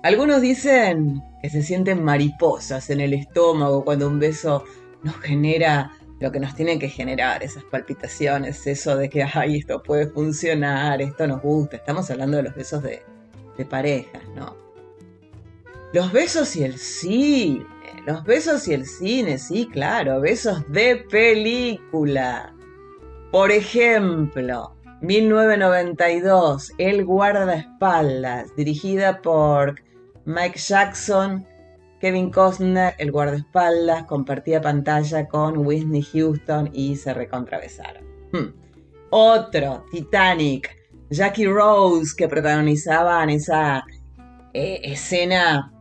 Algunos 0.02 0.40
dicen 0.40 1.22
que 1.42 1.50
se 1.50 1.62
sienten 1.62 2.04
mariposas 2.04 2.90
en 2.90 3.00
el 3.00 3.12
estómago 3.12 3.84
cuando 3.84 4.06
un 4.06 4.18
beso 4.18 4.64
nos 5.02 5.16
genera 5.16 5.92
lo 6.20 6.32
que 6.32 6.40
nos 6.40 6.54
tiene 6.54 6.78
que 6.78 6.88
generar, 6.88 7.42
esas 7.42 7.64
palpitaciones, 7.64 8.66
eso 8.66 8.96
de 8.96 9.10
que, 9.10 9.22
ay, 9.22 9.58
esto 9.58 9.82
puede 9.82 10.06
funcionar, 10.06 11.02
esto 11.02 11.26
nos 11.26 11.42
gusta. 11.42 11.76
Estamos 11.76 12.10
hablando 12.10 12.38
de 12.38 12.44
los 12.44 12.54
besos 12.54 12.82
de, 12.82 13.02
de 13.56 13.64
parejas, 13.64 14.22
¿no? 14.34 14.56
Los 15.92 16.12
besos 16.12 16.56
y 16.56 16.64
el 16.64 16.78
cine, 16.78 17.64
los 18.06 18.24
besos 18.24 18.68
y 18.68 18.74
el 18.74 18.86
cine, 18.86 19.38
sí, 19.38 19.68
claro, 19.72 20.20
besos 20.20 20.70
de 20.70 20.96
película. 20.96 22.54
Por 23.30 23.50
ejemplo, 23.50 24.76
1992, 25.00 26.72
El 26.78 27.04
guardaespaldas, 27.04 28.54
dirigida 28.56 29.20
por 29.20 29.76
Mike 30.24 30.58
Jackson, 30.58 31.46
Kevin 32.00 32.30
Costner, 32.30 32.94
el 32.98 33.12
guardaespaldas, 33.12 34.04
compartía 34.04 34.60
pantalla 34.60 35.28
con 35.28 35.58
Whitney 35.66 36.02
Houston 36.02 36.70
y 36.72 36.96
se 36.96 37.14
recontrabesaron. 37.14 38.04
Hmm. 38.32 38.54
Otro, 39.10 39.84
Titanic, 39.90 40.76
Jackie 41.10 41.46
Rose, 41.46 42.14
que 42.16 42.28
protagonizaban 42.28 43.30
esa 43.30 43.84
eh, 44.52 44.80
escena 44.82 45.72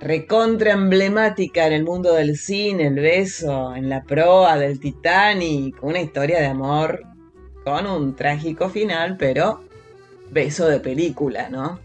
recontra 0.00 0.72
emblemática 0.72 1.66
en 1.66 1.72
el 1.72 1.84
mundo 1.84 2.12
del 2.12 2.36
cine, 2.36 2.88
el 2.88 2.96
beso 2.96 3.74
en 3.74 3.88
la 3.88 4.02
proa 4.02 4.58
del 4.58 4.78
Titanic, 4.78 5.82
una 5.82 6.00
historia 6.00 6.40
de 6.40 6.46
amor 6.46 7.02
con 7.64 7.86
un 7.86 8.14
trágico 8.14 8.68
final, 8.68 9.16
pero 9.18 9.64
beso 10.30 10.68
de 10.68 10.80
película, 10.80 11.48
¿no? 11.48 11.80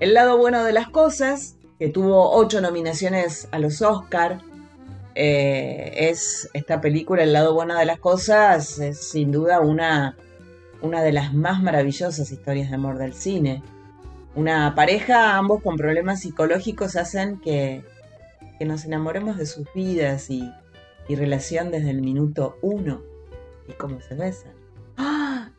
El 0.00 0.14
lado 0.14 0.36
bueno 0.36 0.64
de 0.64 0.72
las 0.72 0.88
cosas, 0.88 1.56
que 1.78 1.88
tuvo 1.88 2.32
ocho 2.32 2.60
nominaciones 2.60 3.48
a 3.52 3.58
los 3.58 3.80
Oscar, 3.82 4.40
eh, 5.14 5.92
es 6.10 6.48
esta 6.54 6.80
película, 6.80 7.22
El 7.22 7.32
lado 7.32 7.54
bueno 7.54 7.76
de 7.76 7.84
las 7.84 8.00
cosas, 8.00 8.78
es 8.80 8.98
sin 9.10 9.30
duda 9.30 9.60
una, 9.60 10.16
una 10.82 11.02
de 11.02 11.12
las 11.12 11.32
más 11.32 11.62
maravillosas 11.62 12.30
historias 12.30 12.68
de 12.68 12.76
amor 12.76 12.98
del 12.98 13.14
cine. 13.14 13.62
Una 14.34 14.74
pareja, 14.74 15.36
ambos 15.36 15.62
con 15.62 15.76
problemas 15.76 16.20
psicológicos, 16.20 16.96
hacen 16.96 17.40
que, 17.40 17.84
que 18.58 18.64
nos 18.64 18.84
enamoremos 18.84 19.38
de 19.38 19.46
sus 19.46 19.66
vidas 19.74 20.30
y, 20.30 20.50
y 21.08 21.14
relación 21.14 21.70
desde 21.70 21.90
el 21.90 22.02
minuto 22.02 22.56
uno 22.62 23.02
y 23.68 23.72
cómo 23.72 24.00
se 24.00 24.14
besan. 24.14 24.52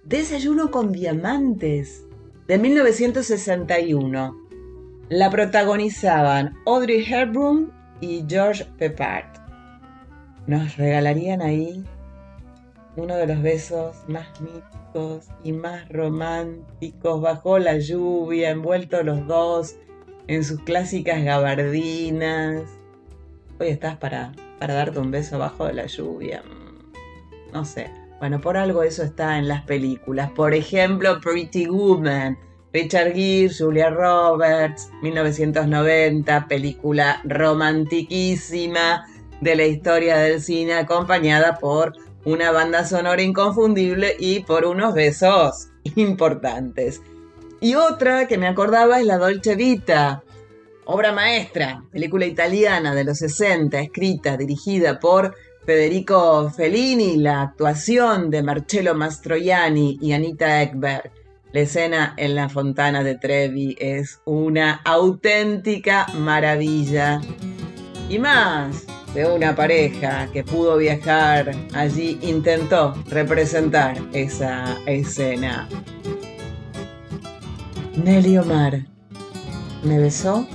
Desayuno 0.04 0.70
con 0.70 0.92
diamantes, 0.92 2.04
de 2.48 2.58
1961. 2.58 4.38
La 5.10 5.30
protagonizaban 5.30 6.56
Audrey 6.66 7.06
Hepburn 7.08 7.72
y 8.02 8.26
George 8.28 8.66
Peppard. 8.78 9.26
Nos 10.46 10.76
regalarían 10.76 11.42
ahí 11.42 11.84
uno 12.96 13.16
de 13.16 13.28
los 13.28 13.42
besos 13.42 13.96
más 14.08 14.28
míticos 14.40 15.28
y 15.44 15.52
más 15.52 15.88
románticos 15.90 17.22
bajo 17.22 17.58
la 17.60 17.80
lluvia, 17.80 18.52
envueltos 18.52 19.04
los 19.04 19.26
dos 19.28 19.76
en 20.28 20.44
sus 20.44 20.60
clásicas 20.62 21.24
gabardinas. 21.24 22.64
Hoy 23.60 23.70
estás 23.70 23.98
para, 23.98 24.34
para 24.60 24.76
darte 24.76 25.00
un 25.00 25.12
beso 25.12 25.40
bajo 25.40 25.70
la 25.72 25.86
lluvia. 25.88 26.44
No 27.52 27.66
sé. 27.66 27.90
Bueno, 28.20 28.40
por 28.40 28.58
algo 28.58 28.84
eso 28.84 29.04
está 29.04 29.38
en 29.38 29.48
las 29.48 29.64
películas. 29.64 30.32
Por 30.32 30.54
ejemplo, 30.54 31.20
Pretty 31.20 31.68
Woman, 31.68 32.38
Richard 32.72 33.14
Gere, 33.14 33.54
Julia 33.54 33.90
Roberts, 33.90 34.90
1990, 35.02 36.48
película 36.48 37.20
romantiquísima 37.26 39.06
de 39.42 39.56
la 39.56 39.66
historia 39.66 40.18
del 40.18 40.42
cine, 40.42 40.74
acompañada 40.76 41.58
por 41.60 41.94
una 42.26 42.52
banda 42.52 42.86
sonora 42.86 43.22
inconfundible 43.22 44.16
y 44.20 44.42
por 44.42 44.66
unos 44.66 44.94
besos 44.94 45.70
importantes. 45.96 47.02
Y 47.60 47.76
otra 47.76 48.28
que 48.28 48.38
me 48.38 48.48
acordaba 48.48 49.00
es 49.00 49.06
La 49.06 49.18
Dolce 49.18 49.56
Vita, 49.56 50.24
obra 50.86 51.12
maestra, 51.14 51.84
película 51.92 52.26
italiana 52.26 52.94
de 52.94 53.06
los 53.06 53.20
60, 53.20 53.80
escrita, 53.80 54.36
dirigida 54.38 55.00
por 55.00 55.36
Federico 55.66 56.50
Fellini, 56.50 57.18
la 57.18 57.42
actuación 57.42 58.30
de 58.30 58.44
Marcello 58.44 58.96
Mastroianni 58.96 59.98
y 60.02 60.12
Anita 60.12 60.62
Ekberg, 60.62 61.10
La 61.54 61.62
escena 61.62 62.14
en 62.18 62.36
la 62.36 62.50
fontana 62.50 63.02
de 63.02 63.16
Trevi 63.16 63.78
es 63.80 64.20
una 64.26 64.82
auténtica 64.84 66.08
maravilla. 66.16 67.22
Y 68.10 68.20
más 68.20 68.86
de 69.14 69.26
una 69.26 69.56
pareja 69.56 70.28
que 70.32 70.44
pudo 70.44 70.78
viajar 70.78 71.52
allí 71.74 72.20
intentó 72.22 72.94
representar 73.10 73.98
esa 74.14 74.78
escena. 74.86 75.68
Nelly 77.96 78.38
Omar 78.38 78.80
me 79.84 80.00
besó 80.00 80.48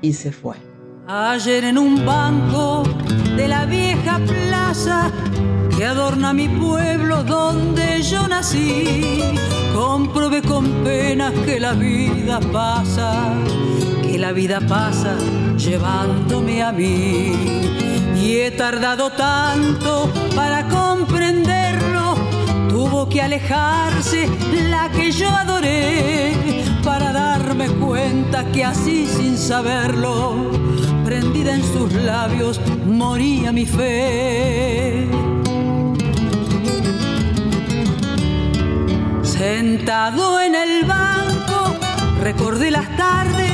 y 0.00 0.12
se 0.12 0.32
fue. 0.32 0.56
Ayer 1.08 1.62
en 1.64 1.78
un 1.78 2.04
banco 2.04 2.82
de 3.36 3.46
la 3.46 3.64
vieja 3.66 4.18
plaza 4.18 5.12
que 5.76 5.84
adorna 5.84 6.32
mi 6.32 6.48
pueblo 6.48 7.22
donde 7.22 8.02
yo 8.02 8.26
nací, 8.26 9.22
comprobé 9.74 10.42
con 10.42 10.64
pena 10.82 11.32
que 11.44 11.60
la 11.60 11.74
vida 11.74 12.40
pasa, 12.52 13.32
la 14.18 14.32
vida 14.32 14.60
pasa 14.60 15.16
llevándome 15.56 16.62
a 16.62 16.72
mí. 16.72 17.32
Y 18.16 18.36
he 18.38 18.50
tardado 18.50 19.10
tanto 19.10 20.10
para 20.34 20.68
comprenderlo, 20.68 22.14
tuvo 22.68 23.08
que 23.08 23.20
alejarse 23.20 24.28
la 24.70 24.90
que 24.90 25.12
yo 25.12 25.28
adoré 25.28 26.64
para 26.82 27.12
darme 27.12 27.68
cuenta 27.68 28.44
que 28.52 28.64
así 28.64 29.06
sin 29.06 29.36
saberlo 29.36 30.50
prendida 31.04 31.54
en 31.54 31.62
sus 31.62 31.92
labios 31.92 32.60
moría 32.86 33.52
mi 33.52 33.66
fe. 33.66 35.08
Sentado 39.22 40.40
en 40.40 40.54
el 40.54 40.84
banco, 40.84 41.76
recordé 42.22 42.70
las 42.70 42.96
tardes 42.96 43.45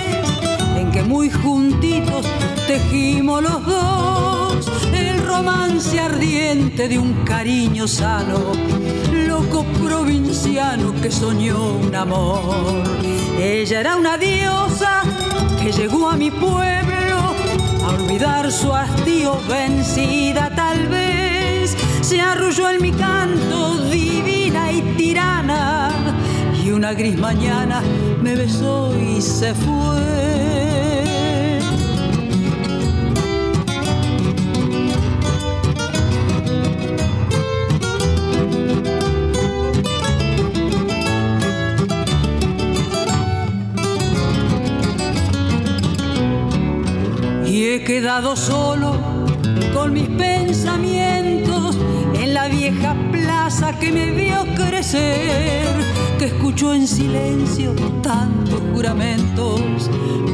muy 1.12 1.28
juntitos 1.28 2.24
tejimos 2.66 3.42
los 3.42 3.66
dos 3.66 4.72
el 4.94 5.22
romance 5.26 6.00
ardiente 6.00 6.88
de 6.88 6.98
un 6.98 7.12
cariño 7.24 7.86
sano, 7.86 8.38
loco 9.26 9.62
provinciano 9.84 10.94
que 11.02 11.10
soñó 11.10 11.74
un 11.74 11.94
amor. 11.94 12.82
Ella 13.38 13.80
era 13.80 13.96
una 13.96 14.16
diosa 14.16 15.02
que 15.60 15.70
llegó 15.70 16.08
a 16.08 16.16
mi 16.16 16.30
pueblo 16.30 17.34
olvidar 17.86 18.50
su 18.50 18.72
hastío 18.72 19.38
vencida 19.46 20.50
tal 20.56 20.88
vez 20.88 21.76
se 22.00 22.22
arrulló 22.22 22.70
en 22.70 22.80
mi 22.80 22.92
canto 22.92 23.76
divina 23.90 24.72
y 24.72 24.80
tirana 24.96 25.90
y 26.64 26.70
una 26.70 26.94
gris 26.94 27.18
mañana 27.18 27.82
me 28.22 28.34
besó 28.34 28.94
y 28.98 29.20
se 29.20 29.54
fue 29.54 30.71
he 47.74 47.84
quedado 47.84 48.36
solo 48.36 48.92
con 49.72 49.94
mis 49.94 50.06
pensamientos 50.08 51.78
en 52.12 52.34
la 52.34 52.46
vieja 52.48 52.94
plaza 53.10 53.78
que 53.78 53.90
me 53.90 54.10
vio 54.10 54.44
crecer, 54.54 55.66
que 56.18 56.26
escuchó 56.26 56.74
en 56.74 56.86
silencio 56.86 57.72
tantos 58.02 58.60
juramentos, 58.74 59.88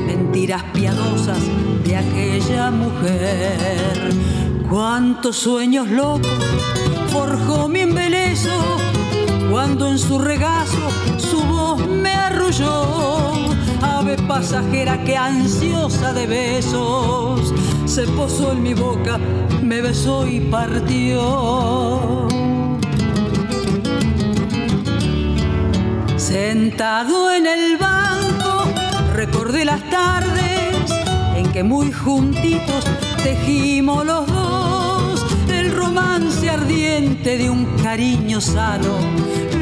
mentiras 0.04 0.64
piadosas 0.72 1.38
de 1.84 1.96
aquella 1.96 2.72
mujer. 2.72 4.12
Cuántos 4.68 5.36
sueños 5.36 5.86
locos 5.88 6.44
forjó 7.12 7.68
mi 7.68 7.80
embelezo 7.80 8.50
cuando 9.48 9.86
en 9.86 9.98
su 10.00 10.18
regazo 10.18 10.90
su 11.18 11.40
voz 11.44 11.86
me 11.86 12.10
arrulló 12.10 13.28
ave 13.82 14.16
pasajera 14.16 15.02
que 15.04 15.16
ansiosa 15.16 16.12
de 16.12 16.26
besos 16.26 17.52
se 17.86 18.06
posó 18.08 18.52
en 18.52 18.62
mi 18.62 18.74
boca, 18.74 19.18
me 19.62 19.80
besó 19.80 20.26
y 20.26 20.40
partió. 20.40 22.28
Sentado 26.16 27.32
en 27.32 27.46
el 27.46 27.76
banco, 27.78 28.64
recordé 29.14 29.64
las 29.64 29.82
tardes 29.88 30.90
en 31.36 31.50
que 31.50 31.62
muy 31.62 31.90
juntitos 31.90 32.84
tejimos 33.22 34.04
los 34.04 34.26
dos 34.26 35.26
el 35.50 35.72
romance 35.74 36.50
ardiente 36.50 37.38
de 37.38 37.48
un 37.48 37.64
cariño 37.82 38.40
sano, 38.40 38.98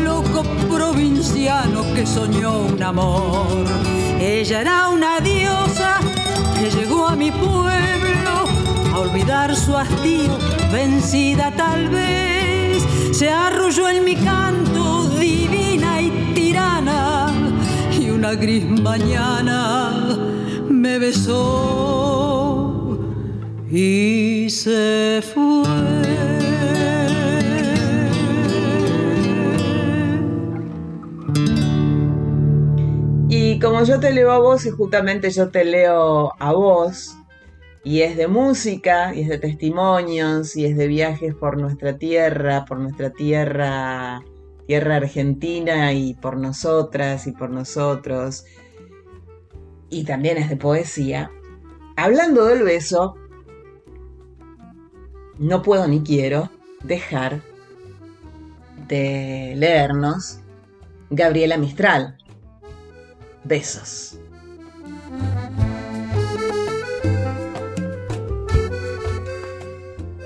loco 0.03 0.43
provinciano 0.69 1.85
que 1.95 2.05
soñó 2.05 2.59
un 2.59 2.83
amor 2.83 3.96
ella 4.21 4.61
era 4.61 4.89
una 4.89 5.21
diosa 5.21 6.01
que 6.59 6.71
llegó 6.71 7.07
a 7.07 7.17
mi 7.17 7.31
pueblo 7.31 8.47
a 8.93 8.99
olvidar 8.99 9.55
su 9.55 9.77
hastío, 9.77 10.37
vencida 10.73 11.53
tal 11.57 11.89
vez. 11.89 12.85
Se 13.13 13.31
arrulló 13.31 13.89
en 13.89 14.05
mi 14.05 14.17
canto 14.17 15.09
divina 15.19 16.01
y 16.01 16.11
tirana 16.35 17.33
y 17.99 18.11
una 18.11 18.35
gris 18.35 18.65
mañana 18.81 20.19
me 20.69 20.99
besó 20.99 22.99
y 23.71 24.49
se 24.51 25.23
fue. 25.35 27.06
Como 33.67 33.83
yo 33.83 33.99
te 33.99 34.13
leo 34.13 34.31
a 34.31 34.39
vos 34.39 34.65
y 34.65 34.71
justamente 34.71 35.29
yo 35.31 35.49
te 35.51 35.65
leo 35.65 36.33
a 36.39 36.53
vos, 36.53 37.17
y 37.83 38.03
es 38.03 38.17
de 38.17 38.29
música, 38.29 39.13
y 39.13 39.23
es 39.23 39.29
de 39.29 39.39
testimonios, 39.39 40.57
y 40.57 40.67
es 40.67 40.77
de 40.77 40.87
viajes 40.87 41.35
por 41.35 41.59
nuestra 41.59 41.99
tierra, 41.99 42.65
por 42.65 42.79
nuestra 42.79 43.11
tierra, 43.11 44.23
tierra 44.69 44.97
argentina, 44.97 45.93
y 45.93 46.15
por 46.15 46.37
nosotras 46.37 47.27
y 47.27 47.33
por 47.33 47.51
nosotros, 47.51 48.45
y 49.91 50.05
también 50.05 50.37
es 50.37 50.49
de 50.49 50.57
poesía. 50.57 51.33
Hablando 51.97 52.45
del 52.45 52.63
beso, 52.63 53.17
no 55.39 55.63
puedo 55.63 55.89
ni 55.89 56.03
quiero 56.03 56.51
dejar 56.85 57.41
de 58.87 59.55
leernos 59.57 60.39
Gabriela 61.11 61.57
Mistral 61.57 62.17
besos. 63.47 64.19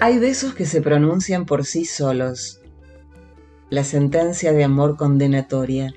Hay 0.01 0.19
besos 0.19 0.55
que 0.55 0.65
se 0.65 0.81
pronuncian 0.81 1.45
por 1.45 1.67
sí 1.67 1.85
solos, 1.85 2.61
la 3.69 3.85
sentencia 3.85 4.53
de 4.53 4.65
amor 4.65 4.97
condenatoria. 4.97 5.95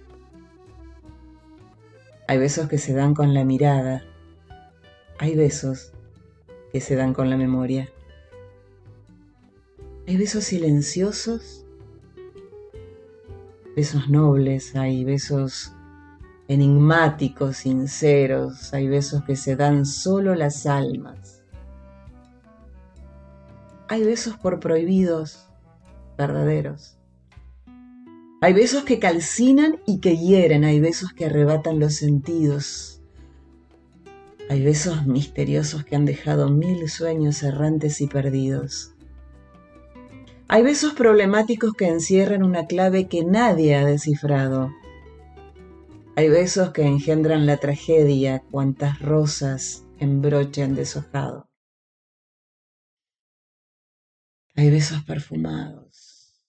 Hay 2.28 2.38
besos 2.38 2.68
que 2.68 2.78
se 2.78 2.94
dan 2.94 3.14
con 3.14 3.34
la 3.34 3.46
mirada, 3.46 4.04
hay 5.20 5.36
besos 5.36 5.94
que 6.72 6.82
se 6.82 6.96
dan 6.96 7.14
con 7.14 7.30
la 7.30 7.38
memoria. 7.38 7.90
Hay 10.06 10.18
besos 10.18 10.44
silenciosos, 10.44 11.66
besos 13.76 14.10
nobles, 14.10 14.76
hay 14.76 15.06
besos 15.06 15.73
enigmáticos, 16.48 17.58
sinceros, 17.58 18.74
hay 18.74 18.88
besos 18.88 19.24
que 19.24 19.36
se 19.36 19.56
dan 19.56 19.86
solo 19.86 20.36
las 20.36 20.66
almas. 20.66 21.44
Hay 23.88 24.04
besos 24.04 24.38
por 24.38 24.60
prohibidos, 24.60 25.48
verdaderos. 26.18 26.98
Hay 28.42 28.54
besos 28.54 28.84
que 28.84 29.00
calcinan 29.00 29.80
y 29.86 30.00
que 30.00 30.18
hieren, 30.18 30.66
hay 30.66 30.80
besos 30.80 31.14
que 31.14 31.26
arrebatan 31.26 31.80
los 31.80 31.96
sentidos. 31.96 33.02
Hay 34.50 34.64
besos 34.64 35.06
misteriosos 35.06 35.86
que 35.86 35.96
han 35.96 36.06
dejado 36.06 36.50
mil 36.50 36.90
sueños 36.90 37.42
errantes 37.42 38.02
y 38.02 38.08
perdidos. 38.08 38.94
Hay 40.50 40.62
besos 40.62 40.94
problemáticos 40.94 41.74
que 41.74 41.88
encierran 41.88 42.44
una 42.44 42.68
clave 42.68 43.08
que 43.08 43.24
nadie 43.24 43.76
ha 43.76 43.86
descifrado. 43.86 44.72
Hay 46.16 46.30
besos 46.30 46.74
que 46.74 46.84
engendran 46.84 47.48
la 47.48 47.58
tragedia, 47.58 48.44
cuantas 48.52 49.02
rosas 49.02 49.84
en 49.98 50.22
broche 50.22 50.62
han 50.62 50.76
deshojado. 50.76 51.50
Hay 54.56 54.70
besos 54.70 55.04
perfumados, 55.06 56.40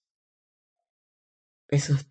besos 1.70 2.06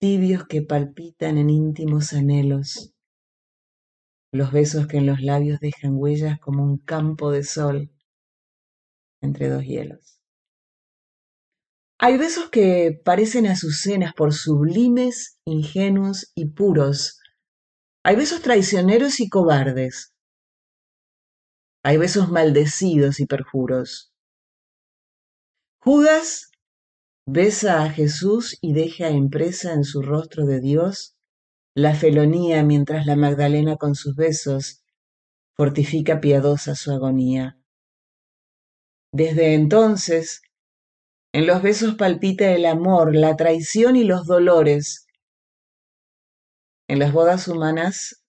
tibios 0.00 0.44
que 0.48 0.62
palpitan 0.62 1.38
en 1.38 1.50
íntimos 1.50 2.12
anhelos, 2.12 2.92
los 4.32 4.50
besos 4.50 4.88
que 4.88 4.96
en 4.96 5.06
los 5.06 5.20
labios 5.20 5.60
dejan 5.60 5.94
huellas 5.94 6.40
como 6.40 6.64
un 6.64 6.78
campo 6.78 7.30
de 7.30 7.44
sol 7.44 7.92
entre 9.20 9.48
dos 9.48 9.62
hielos. 9.62 10.13
Hay 11.98 12.18
besos 12.18 12.50
que 12.50 13.00
parecen 13.04 13.46
azucenas 13.46 14.14
por 14.14 14.32
sublimes, 14.32 15.38
ingenuos 15.44 16.32
y 16.34 16.46
puros. 16.46 17.20
Hay 18.04 18.16
besos 18.16 18.42
traicioneros 18.42 19.20
y 19.20 19.28
cobardes. 19.28 20.12
Hay 21.84 21.96
besos 21.96 22.30
maldecidos 22.30 23.20
y 23.20 23.26
perjuros. 23.26 24.12
Judas 25.80 26.50
besa 27.26 27.84
a 27.84 27.90
Jesús 27.90 28.58
y 28.60 28.72
deja 28.72 29.10
impresa 29.10 29.72
en 29.72 29.84
su 29.84 30.02
rostro 30.02 30.46
de 30.46 30.60
Dios 30.60 31.14
la 31.76 31.94
felonía 31.94 32.62
mientras 32.62 33.04
la 33.06 33.16
Magdalena 33.16 33.76
con 33.76 33.94
sus 33.94 34.14
besos 34.14 34.84
fortifica 35.56 36.20
piadosa 36.20 36.74
su 36.74 36.92
agonía. 36.92 37.58
Desde 39.12 39.54
entonces, 39.54 40.42
en 41.34 41.48
los 41.48 41.62
besos 41.62 41.96
palpita 41.96 42.52
el 42.52 42.64
amor, 42.64 43.16
la 43.16 43.34
traición 43.34 43.96
y 43.96 44.04
los 44.04 44.24
dolores. 44.24 45.08
En 46.88 47.00
las 47.00 47.12
bodas 47.12 47.48
humanas 47.48 48.24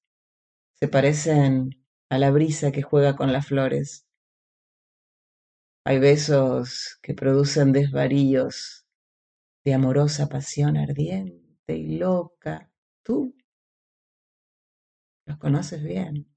se 0.79 0.87
parecen 0.87 1.69
a 2.09 2.17
la 2.17 2.31
brisa 2.31 2.71
que 2.71 2.81
juega 2.81 3.15
con 3.15 3.31
las 3.31 3.45
flores. 3.45 4.07
Hay 5.85 5.99
besos 5.99 6.97
que 7.03 7.13
producen 7.13 7.73
desvaríos 7.73 8.87
de 9.63 9.75
amorosa 9.75 10.27
pasión 10.27 10.75
ardiente 10.75 11.77
y 11.77 11.99
loca. 11.99 12.71
Tú 13.03 13.35
los 15.27 15.37
conoces 15.37 15.83
bien. 15.83 16.27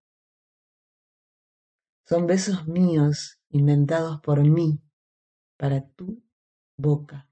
Son 2.07 2.27
besos 2.27 2.69
míos 2.69 3.41
inventados 3.49 4.21
por 4.21 4.43
mí 4.43 4.83
para 5.57 5.81
tu 5.81 6.28
boca. 6.79 7.29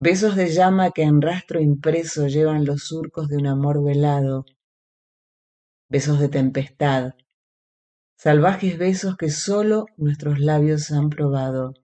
Besos 0.00 0.34
de 0.36 0.52
llama 0.52 0.90
que 0.90 1.02
en 1.02 1.22
rastro 1.22 1.60
impreso 1.60 2.26
llevan 2.26 2.64
los 2.64 2.88
surcos 2.88 3.28
de 3.28 3.36
un 3.36 3.46
amor 3.46 3.82
velado. 3.82 4.44
Besos 5.88 6.18
de 6.18 6.28
tempestad. 6.28 7.14
Salvajes 8.18 8.78
besos 8.78 9.16
que 9.16 9.30
solo 9.30 9.86
nuestros 9.96 10.40
labios 10.40 10.90
han 10.90 11.08
probado. 11.08 11.74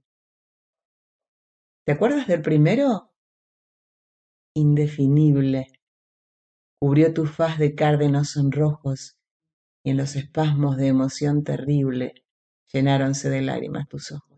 ¿Te 1.87 1.93
acuerdas 1.93 2.27
del 2.27 2.43
primero? 2.43 3.13
Indefinible. 4.55 5.69
Cubrió 6.81 7.15
tu 7.15 7.27
faz 7.27 7.59
de 7.59 7.75
cárdenos 7.75 8.37
rojos 8.51 9.17
y 9.85 9.91
en 9.91 9.97
los 9.97 10.17
espasmos 10.17 10.77
de 10.77 10.89
emoción 10.89 11.45
terrible 11.45 12.25
llenáronse 12.73 13.31
de 13.31 13.43
lágrimas 13.43 13.89
tus 13.89 14.13
ojos. 14.13 14.30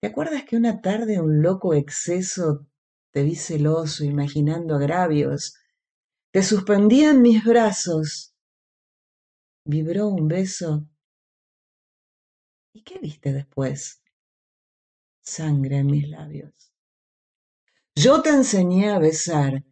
¿Te 0.00 0.08
acuerdas 0.08 0.44
que 0.44 0.56
una 0.56 0.80
tarde 0.80 1.20
un 1.20 1.42
loco 1.42 1.74
exceso 1.74 2.66
te 3.12 3.22
vi 3.22 3.34
celoso, 3.34 4.04
imaginando 4.04 4.76
agravios? 4.76 5.56
Te 6.32 6.42
suspendí 6.42 7.04
en 7.04 7.20
mis 7.20 7.44
brazos. 7.44 8.34
Vibró 9.64 10.08
un 10.08 10.26
beso. 10.26 10.88
¿Y 12.72 12.82
qué 12.82 12.98
viste 12.98 13.32
después? 13.32 14.00
sangre 15.22 15.78
en 15.78 15.86
mis 15.86 16.08
labios. 16.08 16.72
Yo 17.94 18.22
te 18.22 18.30
enseñé 18.30 18.90
a 18.90 18.98
besar. 18.98 19.64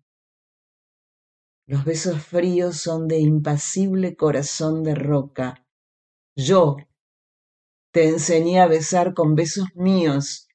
Los 1.67 1.85
besos 1.85 2.23
fríos 2.25 2.79
son 2.79 3.09
de 3.09 3.19
impasible 3.19 4.17
corazón 4.17 4.83
de 4.83 4.95
roca. 4.95 5.67
Yo 6.37 6.77
te 7.99 8.07
enseñé 8.07 8.61
a 8.61 8.69
besar 8.69 9.13
con 9.13 9.35
besos 9.35 9.67
míos, 9.75 10.47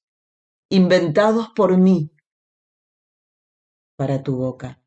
inventados 0.69 1.49
por 1.53 1.77
mí, 1.77 2.09
para 3.97 4.23
tu 4.23 4.37
boca. 4.37 4.79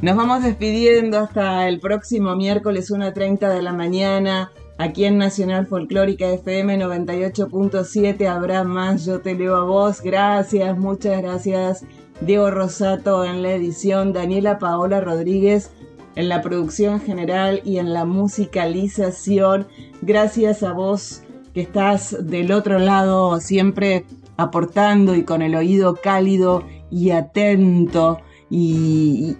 Nos 0.00 0.16
vamos 0.16 0.42
despidiendo 0.42 1.20
hasta 1.20 1.68
el 1.68 1.78
próximo 1.78 2.34
miércoles 2.34 2.90
1.30 2.90 3.54
de 3.54 3.62
la 3.62 3.72
mañana. 3.72 4.50
Aquí 4.78 5.04
en 5.04 5.16
Nacional 5.16 5.68
Folclórica 5.68 6.28
FM 6.28 6.76
98.7 6.78 8.26
habrá 8.26 8.64
más 8.64 9.04
Yo 9.04 9.20
Te 9.20 9.36
Leo 9.36 9.54
a 9.54 9.62
Vos. 9.62 10.00
Gracias, 10.00 10.76
muchas 10.76 11.22
gracias. 11.22 11.84
Diego 12.26 12.50
Rosato 12.50 13.24
en 13.24 13.42
la 13.42 13.52
edición, 13.52 14.12
Daniela 14.12 14.58
Paola 14.58 15.00
Rodríguez 15.00 15.70
en 16.14 16.28
la 16.28 16.42
producción 16.42 17.00
general 17.00 17.62
y 17.64 17.78
en 17.78 17.92
la 17.92 18.04
musicalización. 18.04 19.66
Gracias 20.02 20.62
a 20.62 20.72
vos 20.72 21.22
que 21.54 21.62
estás 21.62 22.16
del 22.20 22.52
otro 22.52 22.78
lado 22.78 23.40
siempre 23.40 24.04
aportando 24.36 25.14
y 25.14 25.24
con 25.24 25.42
el 25.42 25.54
oído 25.54 25.96
cálido 25.96 26.64
y 26.90 27.10
atento 27.10 28.20
y, 28.50 29.34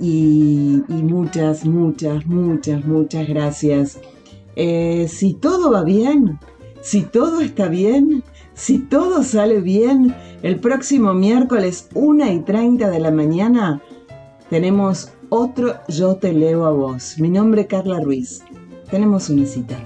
muchas, 0.89 1.65
muchas, 1.65 2.27
muchas, 2.27 2.85
muchas 2.85 3.29
gracias. 3.29 4.01
Eh, 4.57 5.07
si 5.09 5.35
todo 5.35 5.71
va 5.71 5.85
bien, 5.85 6.39
si 6.81 7.03
todo 7.03 7.43
está 7.43 7.69
bien, 7.69 8.25
si 8.55 8.79
todo 8.79 9.23
sale 9.23 9.61
bien, 9.61 10.15
el 10.43 10.61
próximo 10.61 11.15
miércoles 11.15 11.89
1 11.95 12.33
y 12.33 12.41
30 12.41 12.91
de 12.91 13.01
la 13.01 13.11
mañana 13.11 13.81
tenemos 14.51 15.13
otro 15.31 15.77
Yo 15.89 16.17
te 16.17 16.33
leo 16.33 16.67
a 16.67 16.71
vos. 16.71 17.19
Mi 17.19 17.31
nombre 17.31 17.63
es 17.63 17.69
Carla 17.69 18.01
Ruiz. 18.01 18.43
Tenemos 18.91 19.31
una 19.31 19.47
cita. 19.47 19.79